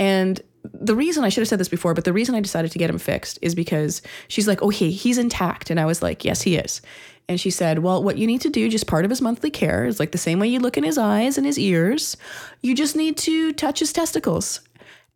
And 0.01 0.43
the 0.75 0.97
reason 0.97 1.23
I 1.23 1.29
should 1.29 1.43
have 1.43 1.49
said 1.49 1.61
this 1.61 1.69
before, 1.69 1.95
but 1.95 2.03
the 2.03 2.13
reason 2.13 2.35
I 2.35 2.41
decided 2.41 2.73
to 2.73 2.79
get 2.79 2.91
him 2.91 2.99
fixed 2.99 3.39
is 3.41 3.55
because 3.55 4.03
she's 4.27 4.49
like, 4.49 4.63
okay, 4.63 4.91
he's 4.91 5.19
intact, 5.19 5.71
and 5.71 5.79
I 5.79 5.85
was 5.85 6.03
like, 6.03 6.25
yes, 6.25 6.43
he 6.43 6.57
is. 6.57 6.83
And 7.29 7.41
she 7.41 7.51
said, 7.51 7.81
Well, 7.81 8.03
what 8.03 8.19
you 8.19 8.27
need 8.27 8.41
to 8.43 8.51
do, 8.51 8.69
just 8.69 8.87
part 8.87 9.05
of 9.05 9.11
his 9.11 9.23
monthly 9.23 9.51
care, 9.51 9.85
is 9.85 10.01
like 10.01 10.13
the 10.13 10.19
same 10.19 10.39
way 10.39 10.49
you 10.49 10.61
look 10.61 10.77
in 10.77 10.85
his 10.85 10.99
eyes 10.99 11.39
and 11.39 11.47
his 11.47 11.59
ears, 11.59 12.17
you 12.61 12.75
just 12.75 12.97
need 12.97 13.17
to 13.19 13.53
touch 13.53 13.79
his 13.79 13.93
testicles. 13.93 14.61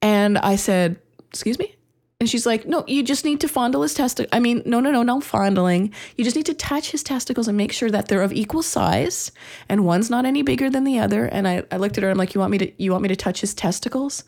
And 0.02 0.38
I 0.38 0.56
said, 0.56 0.98
excuse 1.30 1.58
me? 1.58 1.76
And 2.18 2.30
she's 2.30 2.46
like, 2.46 2.66
no, 2.66 2.82
you 2.86 3.02
just 3.02 3.26
need 3.26 3.40
to 3.40 3.48
fondle 3.48 3.82
his 3.82 3.92
testicles. 3.92 4.30
I 4.32 4.40
mean, 4.40 4.62
no, 4.64 4.80
no, 4.80 4.90
no, 4.90 5.02
no 5.02 5.20
fondling. 5.20 5.92
You 6.16 6.24
just 6.24 6.34
need 6.34 6.46
to 6.46 6.54
touch 6.54 6.90
his 6.90 7.02
testicles 7.02 7.46
and 7.46 7.58
make 7.58 7.72
sure 7.72 7.90
that 7.90 8.08
they're 8.08 8.22
of 8.22 8.32
equal 8.32 8.62
size 8.62 9.32
and 9.68 9.84
one's 9.84 10.08
not 10.08 10.24
any 10.24 10.42
bigger 10.42 10.70
than 10.70 10.84
the 10.84 10.98
other. 10.98 11.26
And 11.26 11.46
I, 11.46 11.64
I 11.70 11.76
looked 11.76 11.98
at 11.98 12.04
her, 12.04 12.10
I'm 12.10 12.16
like, 12.16 12.34
you 12.34 12.40
want 12.40 12.52
me 12.52 12.58
to 12.58 12.82
you 12.82 12.90
want 12.92 13.02
me 13.02 13.08
to 13.08 13.16
touch 13.16 13.42
his 13.42 13.52
testicles? 13.52 14.24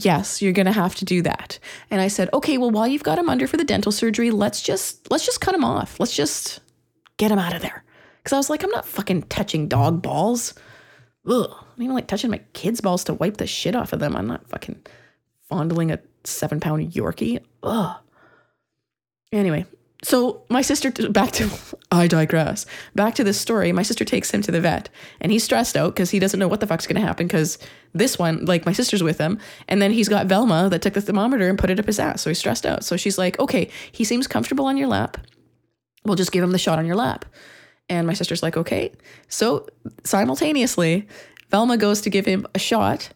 Yes, 0.00 0.42
you're 0.42 0.52
gonna 0.52 0.72
have 0.72 0.96
to 0.96 1.04
do 1.04 1.22
that. 1.22 1.60
And 1.88 2.00
I 2.00 2.08
said, 2.08 2.30
okay, 2.32 2.58
well, 2.58 2.70
while 2.70 2.88
you've 2.88 3.04
got 3.04 3.18
him 3.18 3.28
under 3.28 3.46
for 3.46 3.56
the 3.56 3.64
dental 3.64 3.92
surgery, 3.92 4.32
let's 4.32 4.60
just 4.60 5.08
let's 5.08 5.24
just 5.24 5.40
cut 5.40 5.54
him 5.54 5.64
off. 5.64 6.00
Let's 6.00 6.16
just 6.16 6.58
get 7.18 7.30
him 7.30 7.38
out 7.38 7.54
of 7.54 7.62
there. 7.62 7.84
Cause 8.24 8.32
I 8.32 8.36
was 8.36 8.50
like, 8.50 8.62
I'm 8.62 8.70
not 8.70 8.86
fucking 8.86 9.22
touching 9.24 9.68
dog 9.68 10.02
balls. 10.02 10.54
Ugh. 11.26 11.46
I 11.50 11.64
don't 11.76 11.84
even 11.84 11.94
like 11.94 12.08
touching 12.08 12.30
my 12.30 12.40
kids' 12.52 12.80
balls 12.80 13.04
to 13.04 13.14
wipe 13.14 13.36
the 13.36 13.46
shit 13.46 13.76
off 13.76 13.92
of 13.92 14.00
them. 14.00 14.16
I'm 14.16 14.26
not 14.26 14.48
fucking 14.48 14.84
fondling 15.48 15.90
a 15.90 16.00
seven 16.24 16.60
pound 16.60 16.92
Yorkie. 16.92 17.42
Ugh. 17.62 17.96
Anyway, 19.32 19.66
so 20.02 20.42
my 20.48 20.62
sister, 20.62 20.90
back 21.10 21.32
to, 21.32 21.50
I 21.90 22.06
digress. 22.06 22.66
Back 22.94 23.14
to 23.16 23.24
this 23.24 23.40
story. 23.40 23.72
My 23.72 23.82
sister 23.82 24.04
takes 24.04 24.30
him 24.30 24.42
to 24.42 24.52
the 24.52 24.60
vet 24.60 24.88
and 25.20 25.32
he's 25.32 25.44
stressed 25.44 25.76
out 25.76 25.94
because 25.94 26.10
he 26.10 26.18
doesn't 26.18 26.38
know 26.38 26.48
what 26.48 26.60
the 26.60 26.66
fuck's 26.66 26.86
going 26.86 27.00
to 27.00 27.06
happen 27.06 27.26
because 27.26 27.58
this 27.94 28.18
one, 28.18 28.44
like 28.44 28.64
my 28.64 28.72
sister's 28.72 29.02
with 29.02 29.18
him. 29.18 29.38
And 29.66 29.82
then 29.82 29.92
he's 29.92 30.08
got 30.08 30.26
Velma 30.26 30.68
that 30.70 30.82
took 30.82 30.94
the 30.94 31.00
thermometer 31.00 31.48
and 31.48 31.58
put 31.58 31.70
it 31.70 31.80
up 31.80 31.86
his 31.86 31.98
ass. 31.98 32.22
So 32.22 32.30
he's 32.30 32.38
stressed 32.38 32.64
out. 32.66 32.84
So 32.84 32.96
she's 32.96 33.18
like, 33.18 33.38
okay, 33.38 33.70
he 33.90 34.04
seems 34.04 34.26
comfortable 34.26 34.66
on 34.66 34.76
your 34.76 34.88
lap. 34.88 35.18
We'll 36.08 36.16
just 36.16 36.32
give 36.32 36.42
him 36.42 36.50
the 36.50 36.58
shot 36.58 36.78
on 36.78 36.86
your 36.86 36.96
lap. 36.96 37.24
And 37.88 38.06
my 38.06 38.14
sister's 38.14 38.42
like, 38.42 38.56
okay. 38.56 38.92
So 39.28 39.66
simultaneously, 40.04 41.06
Velma 41.50 41.76
goes 41.76 42.00
to 42.02 42.10
give 42.10 42.26
him 42.26 42.46
a 42.54 42.58
shot 42.58 43.10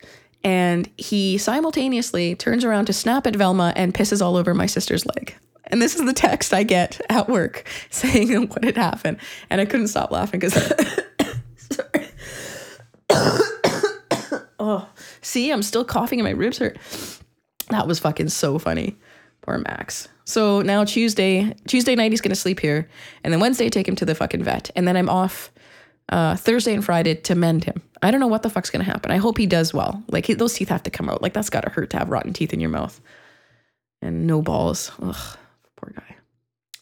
and 0.45 0.89
he 0.97 1.39
simultaneously 1.39 2.35
turns 2.35 2.65
around 2.65 2.87
to 2.87 2.93
snap 2.93 3.27
at 3.27 3.37
Velma 3.37 3.73
and 3.77 3.95
pisses 3.95 4.25
all 4.25 4.37
over 4.37 4.55
my 4.55 4.67
sister's 4.67 5.05
leg. 5.07 5.35
And 5.67 5.81
this 5.81 5.95
is 5.95 6.05
the 6.05 6.13
text 6.13 6.53
I 6.53 6.63
get 6.65 7.01
at 7.09 7.29
work 7.29 7.69
saying 7.91 8.49
what 8.49 8.65
had 8.65 8.77
happened. 8.77 9.19
And 9.51 9.61
I 9.61 9.65
couldn't 9.65 9.89
stop 9.89 10.11
laughing 10.11 10.41
because, 10.41 10.55
sorry. 11.57 12.09
oh, 14.59 14.89
See, 15.23 15.51
I'm 15.51 15.63
still 15.63 15.85
coughing 15.85 16.19
and 16.19 16.27
my 16.27 16.33
ribs 16.33 16.59
hurt. 16.59 16.79
That 17.71 17.87
was 17.87 18.01
fucking 18.01 18.29
so 18.29 18.59
funny. 18.59 18.97
Poor 19.43 19.59
Max. 19.59 20.09
So 20.25 20.63
now 20.63 20.85
Tuesday, 20.85 21.55
Tuesday 21.67 21.95
night 21.95 22.13
he's 22.13 22.21
gonna 22.21 22.35
sleep 22.35 22.61
here, 22.61 22.89
and 23.23 23.33
then 23.33 23.41
Wednesday 23.41 23.69
take 23.69 23.87
him 23.87 23.97
to 23.97 24.05
the 24.05 24.15
fucking 24.15 24.43
vet, 24.43 24.71
and 24.77 24.87
then 24.87 24.97
I'm 24.97 25.09
off 25.09 25.53
uh, 26.09 26.37
Thursday 26.37 26.75
and 26.75 26.85
Friday 26.85 27.15
to 27.15 27.35
mend 27.35 27.65
him. 27.65 27.83
I 28.01 28.11
don't 28.11 28.21
know 28.21 28.29
what 28.29 28.43
the 28.43 28.51
fuck's 28.51 28.71
gonna 28.71 28.85
happen. 28.85 29.11
I 29.11 29.17
hope 29.17 29.39
he 29.39 29.47
does 29.47 29.75
well. 29.75 30.03
Like 30.09 30.27
he, 30.27 30.35
those 30.35 30.55
teeth 30.55 30.69
have 30.69 30.85
to 30.85 30.91
come 30.91 31.09
out. 31.09 31.23
Like 31.23 31.33
that's 31.33 31.51
gotta 31.51 31.71
hurt 31.71 31.91
to 31.91 31.99
have 31.99 32.11
rotten 32.11 32.33
teeth 32.33 32.53
in 32.53 32.61
your 32.61 32.71
mouth, 32.71 33.01
and 34.01 34.27
no 34.27 34.43
balls. 34.43 34.93
Ugh, 35.03 35.37
poor 35.77 35.93
guy. 35.95 36.17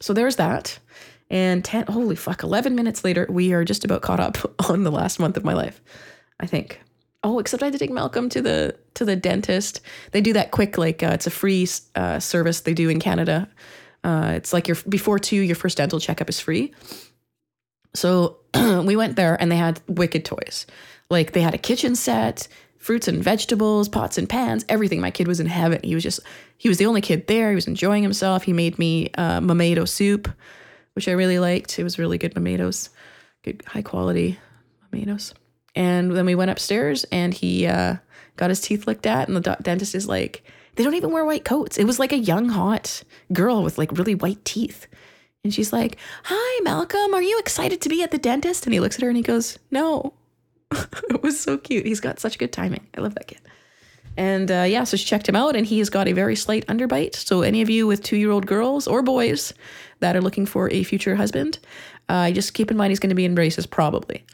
So 0.00 0.12
there's 0.12 0.36
that. 0.36 0.78
And 1.30 1.64
10, 1.64 1.86
holy 1.86 2.16
fuck, 2.16 2.42
11 2.42 2.74
minutes 2.74 3.04
later, 3.04 3.24
we 3.30 3.52
are 3.52 3.64
just 3.64 3.84
about 3.84 4.02
caught 4.02 4.18
up 4.18 4.36
on 4.68 4.82
the 4.82 4.90
last 4.90 5.20
month 5.20 5.36
of 5.36 5.44
my 5.44 5.52
life, 5.54 5.80
I 6.40 6.46
think. 6.46 6.80
Oh, 7.22 7.38
except 7.38 7.62
I 7.62 7.66
had 7.66 7.72
to 7.74 7.78
take 7.78 7.90
Malcolm 7.90 8.28
to 8.30 8.40
the 8.40 8.76
to 8.94 9.04
the 9.04 9.16
dentist. 9.16 9.80
They 10.12 10.20
do 10.20 10.32
that 10.32 10.50
quick, 10.50 10.78
like 10.78 11.02
uh, 11.02 11.10
it's 11.12 11.26
a 11.26 11.30
free 11.30 11.68
uh, 11.94 12.18
service 12.18 12.60
they 12.60 12.74
do 12.74 12.88
in 12.88 12.98
Canada. 12.98 13.48
Uh, 14.02 14.32
it's 14.34 14.52
like 14.52 14.66
your 14.66 14.76
before 14.88 15.18
two, 15.18 15.36
your 15.36 15.56
first 15.56 15.76
dental 15.76 16.00
checkup 16.00 16.30
is 16.30 16.40
free. 16.40 16.72
So 17.94 18.38
we 18.54 18.96
went 18.96 19.16
there 19.16 19.40
and 19.40 19.52
they 19.52 19.56
had 19.56 19.80
wicked 19.86 20.24
toys. 20.24 20.66
Like 21.10 21.32
they 21.32 21.42
had 21.42 21.54
a 21.54 21.58
kitchen 21.58 21.94
set, 21.94 22.48
fruits 22.78 23.08
and 23.08 23.22
vegetables, 23.22 23.88
pots 23.88 24.16
and 24.16 24.28
pans, 24.28 24.64
everything. 24.68 25.00
My 25.00 25.10
kid 25.10 25.28
was 25.28 25.40
in 25.40 25.46
heaven. 25.46 25.80
He 25.84 25.94
was 25.94 26.02
just 26.02 26.20
he 26.56 26.68
was 26.68 26.78
the 26.78 26.86
only 26.86 27.02
kid 27.02 27.26
there. 27.26 27.50
He 27.50 27.54
was 27.54 27.66
enjoying 27.66 28.02
himself. 28.02 28.44
He 28.44 28.54
made 28.54 28.78
me 28.78 29.10
uh, 29.18 29.40
mamado 29.40 29.86
soup, 29.86 30.28
which 30.94 31.06
I 31.06 31.12
really 31.12 31.38
liked. 31.38 31.78
It 31.78 31.84
was 31.84 31.98
really 31.98 32.16
good 32.16 32.34
mammados, 32.34 32.88
good 33.42 33.62
high 33.66 33.82
quality 33.82 34.38
mammados. 34.90 35.34
And 35.74 36.12
then 36.12 36.26
we 36.26 36.34
went 36.34 36.50
upstairs 36.50 37.04
and 37.12 37.32
he 37.32 37.66
uh, 37.66 37.96
got 38.36 38.50
his 38.50 38.60
teeth 38.60 38.86
looked 38.86 39.06
at, 39.06 39.28
and 39.28 39.36
the 39.36 39.56
dentist 39.62 39.94
is 39.94 40.08
like, 40.08 40.44
they 40.76 40.84
don't 40.84 40.94
even 40.94 41.12
wear 41.12 41.24
white 41.24 41.44
coats. 41.44 41.78
It 41.78 41.84
was 41.84 41.98
like 41.98 42.12
a 42.12 42.18
young, 42.18 42.48
hot 42.48 43.02
girl 43.32 43.62
with 43.62 43.78
like 43.78 43.92
really 43.92 44.14
white 44.14 44.44
teeth. 44.44 44.86
And 45.42 45.52
she's 45.54 45.72
like, 45.72 45.96
Hi, 46.24 46.60
Malcolm, 46.62 47.14
are 47.14 47.22
you 47.22 47.38
excited 47.38 47.80
to 47.82 47.88
be 47.88 48.02
at 48.02 48.10
the 48.10 48.18
dentist? 48.18 48.66
And 48.66 48.74
he 48.74 48.80
looks 48.80 48.96
at 48.96 49.02
her 49.02 49.08
and 49.08 49.16
he 49.16 49.22
goes, 49.22 49.58
No. 49.70 50.14
it 50.72 51.22
was 51.22 51.40
so 51.40 51.58
cute. 51.58 51.86
He's 51.86 52.00
got 52.00 52.20
such 52.20 52.38
good 52.38 52.52
timing. 52.52 52.86
I 52.96 53.00
love 53.00 53.14
that 53.14 53.26
kid. 53.26 53.40
And 54.16 54.50
uh, 54.50 54.64
yeah, 54.68 54.84
so 54.84 54.96
she 54.96 55.06
checked 55.06 55.28
him 55.28 55.36
out, 55.36 55.56
and 55.56 55.66
he 55.66 55.78
has 55.78 55.88
got 55.88 56.08
a 56.08 56.12
very 56.12 56.36
slight 56.36 56.66
underbite. 56.66 57.14
So, 57.14 57.42
any 57.42 57.62
of 57.62 57.70
you 57.70 57.86
with 57.86 58.02
two 58.02 58.16
year 58.16 58.30
old 58.30 58.46
girls 58.46 58.86
or 58.86 59.02
boys 59.02 59.54
that 60.00 60.16
are 60.16 60.20
looking 60.20 60.46
for 60.46 60.70
a 60.72 60.82
future 60.82 61.16
husband, 61.16 61.58
uh, 62.08 62.30
just 62.30 62.52
keep 62.54 62.70
in 62.70 62.76
mind 62.76 62.90
he's 62.90 62.98
going 62.98 63.10
to 63.10 63.16
be 63.16 63.24
in 63.24 63.34
braces 63.34 63.66
probably. 63.66 64.24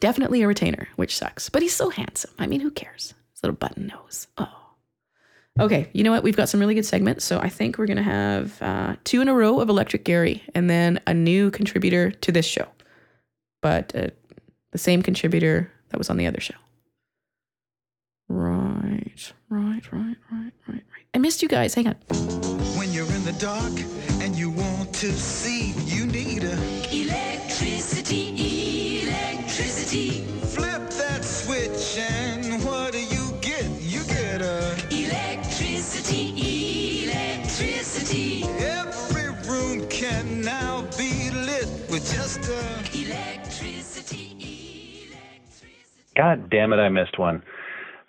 Definitely 0.00 0.42
a 0.42 0.48
retainer, 0.48 0.88
which 0.96 1.16
sucks. 1.16 1.48
But 1.48 1.62
he's 1.62 1.74
so 1.74 1.88
handsome. 1.90 2.32
I 2.38 2.46
mean, 2.46 2.60
who 2.60 2.70
cares? 2.70 3.14
His 3.32 3.42
little 3.42 3.56
button 3.56 3.86
nose. 3.86 4.26
Oh. 4.36 4.52
Okay, 5.58 5.88
you 5.94 6.04
know 6.04 6.10
what? 6.10 6.22
We've 6.22 6.36
got 6.36 6.50
some 6.50 6.60
really 6.60 6.74
good 6.74 6.84
segments. 6.84 7.24
So 7.24 7.38
I 7.38 7.48
think 7.48 7.78
we're 7.78 7.86
going 7.86 7.96
to 7.96 8.02
have 8.02 8.60
uh, 8.60 8.96
two 9.04 9.22
in 9.22 9.28
a 9.28 9.34
row 9.34 9.60
of 9.60 9.70
Electric 9.70 10.04
Gary 10.04 10.42
and 10.54 10.68
then 10.68 11.00
a 11.06 11.14
new 11.14 11.50
contributor 11.50 12.10
to 12.10 12.32
this 12.32 12.44
show. 12.44 12.68
But 13.62 13.94
uh, 13.96 14.08
the 14.72 14.78
same 14.78 15.02
contributor 15.02 15.72
that 15.88 15.98
was 15.98 16.10
on 16.10 16.18
the 16.18 16.26
other 16.26 16.40
show. 16.40 16.54
Right, 18.28 19.32
right, 19.48 19.92
right, 19.92 20.16
right, 20.30 20.52
right, 20.68 20.82
right. 20.92 21.06
I 21.14 21.18
missed 21.18 21.42
you 21.42 21.48
guys. 21.48 21.72
Hang 21.74 21.86
on. 21.86 21.94
When 22.76 22.92
you're 22.92 23.10
in 23.10 23.24
the 23.24 23.36
dark 23.38 23.72
and 24.20 24.36
you 24.36 24.50
want 24.50 24.92
to 24.96 25.10
see, 25.12 25.72
you 25.86 26.04
need 26.06 26.44
a 26.44 26.56
God 46.16 46.50
damn 46.50 46.72
it, 46.72 46.76
I 46.76 46.88
missed 46.88 47.18
one. 47.18 47.42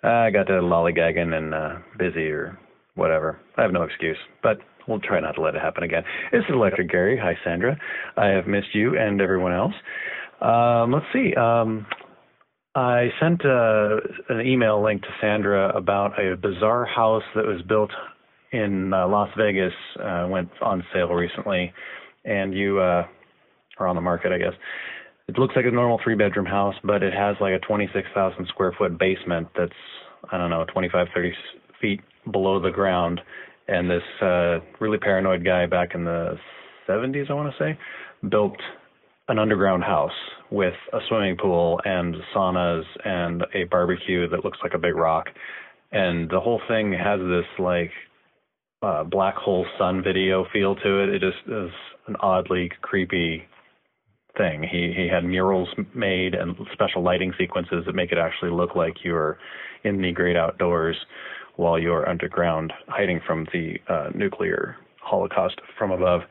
Uh, 0.02 0.08
I 0.08 0.30
got 0.30 0.44
to 0.44 0.54
lollygagging 0.54 1.34
and 1.34 1.54
uh, 1.54 1.74
busy 1.98 2.30
or 2.30 2.58
whatever. 2.94 3.40
I 3.56 3.62
have 3.62 3.72
no 3.72 3.82
excuse, 3.82 4.16
but 4.42 4.58
we'll 4.86 5.00
try 5.00 5.20
not 5.20 5.32
to 5.32 5.40
let 5.40 5.54
it 5.54 5.60
happen 5.60 5.82
again. 5.82 6.02
This 6.32 6.40
is 6.40 6.54
Electric 6.54 6.90
Gary. 6.90 7.18
Hi, 7.20 7.36
Sandra. 7.44 7.76
I 8.16 8.28
have 8.28 8.46
missed 8.46 8.74
you 8.74 8.98
and 8.98 9.20
everyone 9.20 9.52
else. 9.52 9.74
Um, 10.40 10.92
let's 10.92 11.06
see. 11.12 11.34
Um, 11.34 11.86
I 12.74 13.08
sent 13.20 13.44
uh, 13.44 13.96
an 14.28 14.46
email 14.46 14.82
link 14.82 15.02
to 15.02 15.08
Sandra 15.20 15.76
about 15.76 16.18
a 16.18 16.36
bizarre 16.36 16.84
house 16.86 17.24
that 17.34 17.44
was 17.44 17.60
built 17.68 17.90
in 18.52 18.92
uh, 18.94 19.06
Las 19.08 19.30
Vegas, 19.36 19.72
uh, 20.02 20.26
went 20.30 20.48
on 20.62 20.84
sale 20.94 21.08
recently, 21.08 21.72
and 22.24 22.54
you 22.54 22.78
uh, 22.78 23.06
are 23.78 23.86
on 23.86 23.96
the 23.96 24.02
market, 24.02 24.32
I 24.32 24.38
guess. 24.38 24.54
It 25.28 25.38
looks 25.38 25.54
like 25.54 25.66
a 25.66 25.70
normal 25.70 26.00
three 26.02 26.14
bedroom 26.14 26.46
house, 26.46 26.74
but 26.82 27.02
it 27.02 27.12
has 27.12 27.36
like 27.40 27.52
a 27.52 27.58
26,000 27.58 28.46
square 28.48 28.72
foot 28.78 28.98
basement 28.98 29.48
that's, 29.56 29.72
I 30.32 30.38
don't 30.38 30.50
know, 30.50 30.64
25, 30.72 31.06
30 31.14 31.32
feet 31.80 32.00
below 32.32 32.60
the 32.60 32.70
ground. 32.70 33.20
And 33.68 33.90
this 33.90 34.02
uh, 34.22 34.60
really 34.80 34.96
paranoid 34.96 35.44
guy 35.44 35.66
back 35.66 35.94
in 35.94 36.04
the 36.04 36.38
70s, 36.88 37.30
I 37.30 37.34
want 37.34 37.52
to 37.52 37.62
say, 37.62 37.78
built 38.26 38.56
an 39.28 39.38
underground 39.38 39.84
house 39.84 40.10
with 40.50 40.74
a 40.94 40.98
swimming 41.08 41.36
pool 41.36 41.78
and 41.84 42.16
saunas 42.34 42.84
and 43.04 43.42
a 43.54 43.64
barbecue 43.64 44.26
that 44.30 44.44
looks 44.44 44.58
like 44.62 44.72
a 44.72 44.78
big 44.78 44.96
rock. 44.96 45.26
And 45.92 46.30
the 46.30 46.40
whole 46.40 46.62
thing 46.68 46.92
has 46.92 47.20
this 47.20 47.44
like 47.58 47.90
uh, 48.80 49.04
black 49.04 49.34
hole 49.34 49.66
sun 49.78 50.02
video 50.02 50.46
feel 50.52 50.74
to 50.76 51.02
it. 51.02 51.10
It 51.10 51.20
just 51.20 51.46
is 51.46 51.70
an 52.06 52.16
oddly 52.20 52.70
creepy 52.80 53.44
thing. 54.38 54.62
He 54.62 54.94
he 54.96 55.08
had 55.08 55.24
murals 55.24 55.68
made 55.94 56.34
and 56.34 56.56
special 56.72 57.02
lighting 57.02 57.34
sequences 57.38 57.84
that 57.84 57.94
make 57.94 58.12
it 58.12 58.18
actually 58.18 58.52
look 58.52 58.74
like 58.74 59.04
you're 59.04 59.38
in 59.84 60.00
the 60.00 60.12
great 60.12 60.36
outdoors 60.36 60.96
while 61.56 61.78
you're 61.78 62.08
underground, 62.08 62.72
hiding 62.86 63.20
from 63.26 63.46
the 63.52 63.78
uh, 63.88 64.10
nuclear 64.14 64.76
holocaust 65.02 65.60
from 65.76 65.90
above. 65.90 66.22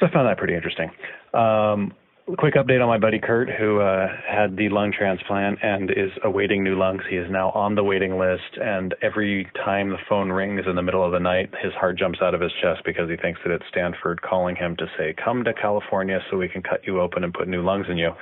So 0.00 0.06
I 0.06 0.10
found 0.12 0.26
that 0.26 0.38
pretty 0.38 0.54
interesting. 0.54 0.90
Um, 1.34 1.92
quick 2.36 2.54
update 2.54 2.82
on 2.82 2.88
my 2.88 2.98
buddy 2.98 3.18
Kurt, 3.18 3.48
who 3.48 3.80
uh, 3.80 4.08
had 4.28 4.56
the 4.56 4.68
lung 4.68 4.92
transplant 4.96 5.58
and 5.62 5.90
is 5.90 6.10
awaiting 6.24 6.62
new 6.62 6.78
lungs. 6.78 7.02
He 7.08 7.16
is 7.16 7.30
now 7.30 7.50
on 7.50 7.74
the 7.74 7.82
waiting 7.82 8.18
list, 8.18 8.58
and 8.60 8.94
every 9.02 9.50
time 9.64 9.90
the 9.90 9.96
phone 10.08 10.30
rings 10.30 10.62
in 10.68 10.76
the 10.76 10.82
middle 10.82 11.04
of 11.04 11.12
the 11.12 11.20
night, 11.20 11.50
his 11.62 11.72
heart 11.74 11.98
jumps 11.98 12.18
out 12.20 12.34
of 12.34 12.40
his 12.40 12.52
chest 12.60 12.82
because 12.84 13.08
he 13.08 13.16
thinks 13.16 13.40
that 13.44 13.52
it's 13.52 13.64
Stanford 13.70 14.20
calling 14.20 14.56
him 14.56 14.76
to 14.76 14.86
say, 14.98 15.14
"Come 15.14 15.44
to 15.44 15.54
California 15.54 16.20
so 16.30 16.36
we 16.36 16.48
can 16.48 16.62
cut 16.62 16.86
you 16.86 17.00
open 17.00 17.24
and 17.24 17.32
put 17.32 17.48
new 17.48 17.62
lungs 17.62 17.86
in 17.88 17.96
you," 17.96 18.12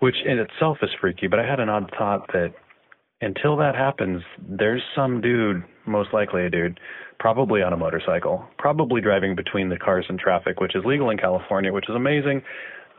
which 0.00 0.16
in 0.24 0.38
itself 0.38 0.78
is 0.82 0.90
freaky. 1.00 1.26
But 1.26 1.38
I 1.38 1.46
had 1.46 1.60
an 1.60 1.70
odd 1.70 1.90
thought 1.96 2.30
that 2.32 2.52
until 3.22 3.56
that 3.56 3.74
happens, 3.74 4.22
there's 4.38 4.82
some 4.94 5.20
dude, 5.20 5.62
most 5.86 6.12
likely 6.12 6.44
a 6.44 6.50
dude, 6.50 6.78
probably 7.18 7.62
on 7.62 7.72
a 7.72 7.76
motorcycle, 7.76 8.44
probably 8.58 9.00
driving 9.00 9.34
between 9.34 9.68
the 9.68 9.78
cars 9.78 10.06
and 10.08 10.18
traffic, 10.18 10.60
which 10.60 10.74
is 10.74 10.84
legal 10.84 11.10
in 11.10 11.18
California, 11.18 11.72
which 11.72 11.88
is 11.88 11.94
amazing 11.94 12.42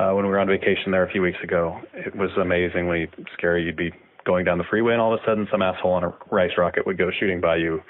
uh, 0.02 0.14
when 0.14 0.26
we 0.26 0.32
were 0.32 0.40
on 0.40 0.48
vacation 0.48 0.92
there 0.92 1.06
a 1.06 1.12
few 1.12 1.22
weeks 1.22 1.38
ago. 1.44 1.80
It 1.94 2.16
was 2.16 2.30
amazingly 2.40 3.08
scary. 3.34 3.64
You'd 3.64 3.78
be 3.78 3.92
going 4.26 4.46
down 4.46 4.58
the 4.58 4.64
freeway, 4.70 4.94
and 4.94 5.02
all 5.02 5.14
of 5.14 5.20
a 5.20 5.26
sudden, 5.26 5.48
some 5.52 5.62
asshole 5.62 5.94
on 5.94 6.04
a 6.04 6.14
rice 6.32 6.52
rocket 6.58 6.86
would 6.86 6.98
go 6.98 7.10
shooting 7.20 7.42
by 7.42 7.58
you 7.58 7.82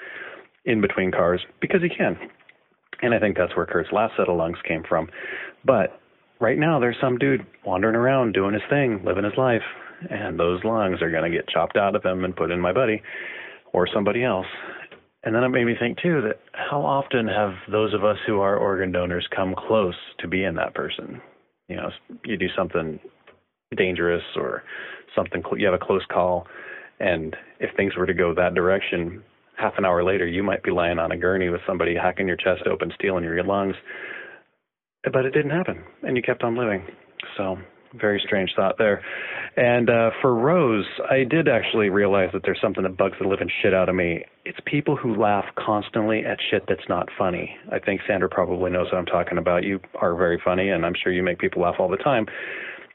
in 0.64 0.80
between 0.80 1.10
cars 1.10 1.40
because 1.60 1.80
he 1.82 1.88
can. 1.88 2.16
And 3.02 3.14
I 3.14 3.18
think 3.18 3.36
that's 3.36 3.56
where 3.56 3.66
Kurt's 3.66 3.92
last 3.92 4.14
set 4.16 4.28
of 4.28 4.36
lungs 4.36 4.58
came 4.66 4.82
from. 4.88 5.08
But 5.64 6.00
right 6.40 6.58
now, 6.58 6.78
there's 6.78 6.96
some 7.00 7.18
dude 7.18 7.46
wandering 7.64 7.96
around 7.96 8.32
doing 8.32 8.54
his 8.54 8.62
thing, 8.68 9.02
living 9.04 9.24
his 9.24 9.36
life, 9.36 9.62
and 10.10 10.38
those 10.38 10.62
lungs 10.64 11.00
are 11.02 11.10
going 11.10 11.30
to 11.30 11.36
get 11.36 11.48
chopped 11.48 11.76
out 11.76 11.96
of 11.96 12.04
him 12.04 12.24
and 12.24 12.36
put 12.36 12.50
in 12.50 12.60
my 12.60 12.72
buddy 12.72 13.02
or 13.72 13.88
somebody 13.92 14.22
else. 14.22 14.46
And 15.24 15.34
then 15.34 15.44
it 15.44 15.48
made 15.48 15.64
me 15.64 15.74
think 15.78 15.98
too 16.02 16.20
that 16.22 16.40
how 16.52 16.82
often 16.82 17.28
have 17.28 17.52
those 17.70 17.94
of 17.94 18.04
us 18.04 18.16
who 18.26 18.40
are 18.40 18.56
organ 18.56 18.90
donors 18.92 19.26
come 19.34 19.54
close 19.56 19.94
to 20.18 20.28
being 20.28 20.56
that 20.56 20.74
person? 20.74 21.20
You 21.72 21.78
know 21.78 21.90
you 22.24 22.36
do 22.36 22.48
something 22.54 23.00
dangerous 23.76 24.22
or 24.36 24.62
something 25.16 25.42
you 25.56 25.64
have 25.64 25.74
a 25.74 25.84
close 25.84 26.04
call 26.12 26.46
and 27.00 27.34
if 27.60 27.74
things 27.76 27.96
were 27.96 28.06
to 28.06 28.14
go 28.14 28.34
that 28.34 28.54
direction 28.54 29.22
half 29.56 29.72
an 29.78 29.84
hour 29.84 30.04
later 30.04 30.26
you 30.26 30.42
might 30.42 30.62
be 30.62 30.70
lying 30.70 30.98
on 30.98 31.12
a 31.12 31.16
gurney 31.16 31.48
with 31.48 31.62
somebody 31.66 31.94
hacking 31.94 32.28
your 32.28 32.36
chest 32.36 32.62
open 32.70 32.92
stealing 32.94 33.24
your 33.24 33.42
lungs. 33.42 33.74
But 35.10 35.24
it 35.24 35.30
didn't 35.30 35.50
happen 35.50 35.82
and 36.02 36.16
you 36.16 36.22
kept 36.22 36.42
on 36.42 36.56
living. 36.56 36.86
So 37.36 37.56
very 37.94 38.22
strange 38.24 38.50
thought 38.56 38.76
there. 38.78 39.02
And 39.56 39.90
uh, 39.90 40.10
for 40.20 40.34
Rose, 40.34 40.86
I 41.10 41.24
did 41.24 41.48
actually 41.48 41.90
realize 41.90 42.30
that 42.32 42.42
there's 42.44 42.60
something 42.60 42.82
that 42.84 42.96
bugs 42.96 43.16
the 43.20 43.28
living 43.28 43.50
shit 43.62 43.74
out 43.74 43.88
of 43.88 43.94
me. 43.94 44.24
It's 44.44 44.58
people 44.66 44.96
who 44.96 45.14
laugh 45.14 45.44
constantly 45.58 46.24
at 46.24 46.38
shit 46.50 46.64
that's 46.68 46.88
not 46.88 47.08
funny. 47.18 47.56
I 47.70 47.78
think 47.78 48.00
Sandra 48.06 48.28
probably 48.28 48.70
knows 48.70 48.86
what 48.86 48.98
I'm 48.98 49.06
talking 49.06 49.38
about. 49.38 49.64
You 49.64 49.80
are 50.00 50.16
very 50.16 50.40
funny, 50.44 50.70
and 50.70 50.86
I'm 50.86 50.94
sure 51.02 51.12
you 51.12 51.22
make 51.22 51.38
people 51.38 51.62
laugh 51.62 51.76
all 51.78 51.88
the 51.88 51.96
time. 51.96 52.26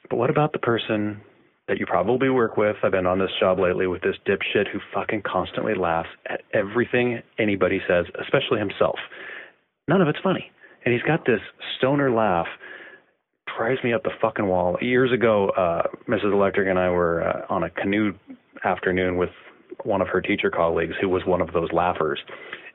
But 0.09 0.17
what 0.17 0.29
about 0.29 0.53
the 0.53 0.59
person 0.59 1.21
that 1.67 1.79
you 1.79 1.85
probably 1.85 2.29
work 2.29 2.57
with. 2.57 2.77
I've 2.83 2.91
been 2.91 3.05
on 3.05 3.19
this 3.19 3.31
job 3.39 3.59
lately 3.59 3.87
with 3.87 4.01
this 4.01 4.15
dipshit 4.25 4.71
who 4.71 4.79
fucking 4.93 5.23
constantly 5.23 5.75
laughs 5.75 6.09
at 6.29 6.41
everything 6.53 7.21
anybody 7.37 7.81
says, 7.87 8.05
especially 8.21 8.59
himself. 8.59 8.95
None 9.87 10.01
of 10.01 10.07
it's 10.07 10.19
funny. 10.23 10.49
And 10.85 10.93
he's 10.93 11.03
got 11.03 11.25
this 11.25 11.41
stoner 11.77 12.09
laugh 12.11 12.47
drives 13.57 13.83
me 13.83 13.93
up 13.93 14.03
the 14.03 14.11
fucking 14.21 14.47
wall. 14.47 14.77
Years 14.81 15.11
ago, 15.11 15.49
uh, 15.49 15.83
Mrs. 16.07 16.31
Electric 16.31 16.67
and 16.67 16.77
I 16.77 16.89
were 16.89 17.27
uh, 17.27 17.53
on 17.53 17.63
a 17.63 17.69
canoe 17.69 18.13
afternoon 18.63 19.17
with 19.17 19.29
one 19.83 20.01
of 20.01 20.07
her 20.07 20.21
teacher 20.21 20.49
colleagues 20.49 20.93
who 21.01 21.09
was 21.09 21.23
one 21.25 21.41
of 21.41 21.51
those 21.53 21.71
laughers. 21.71 22.19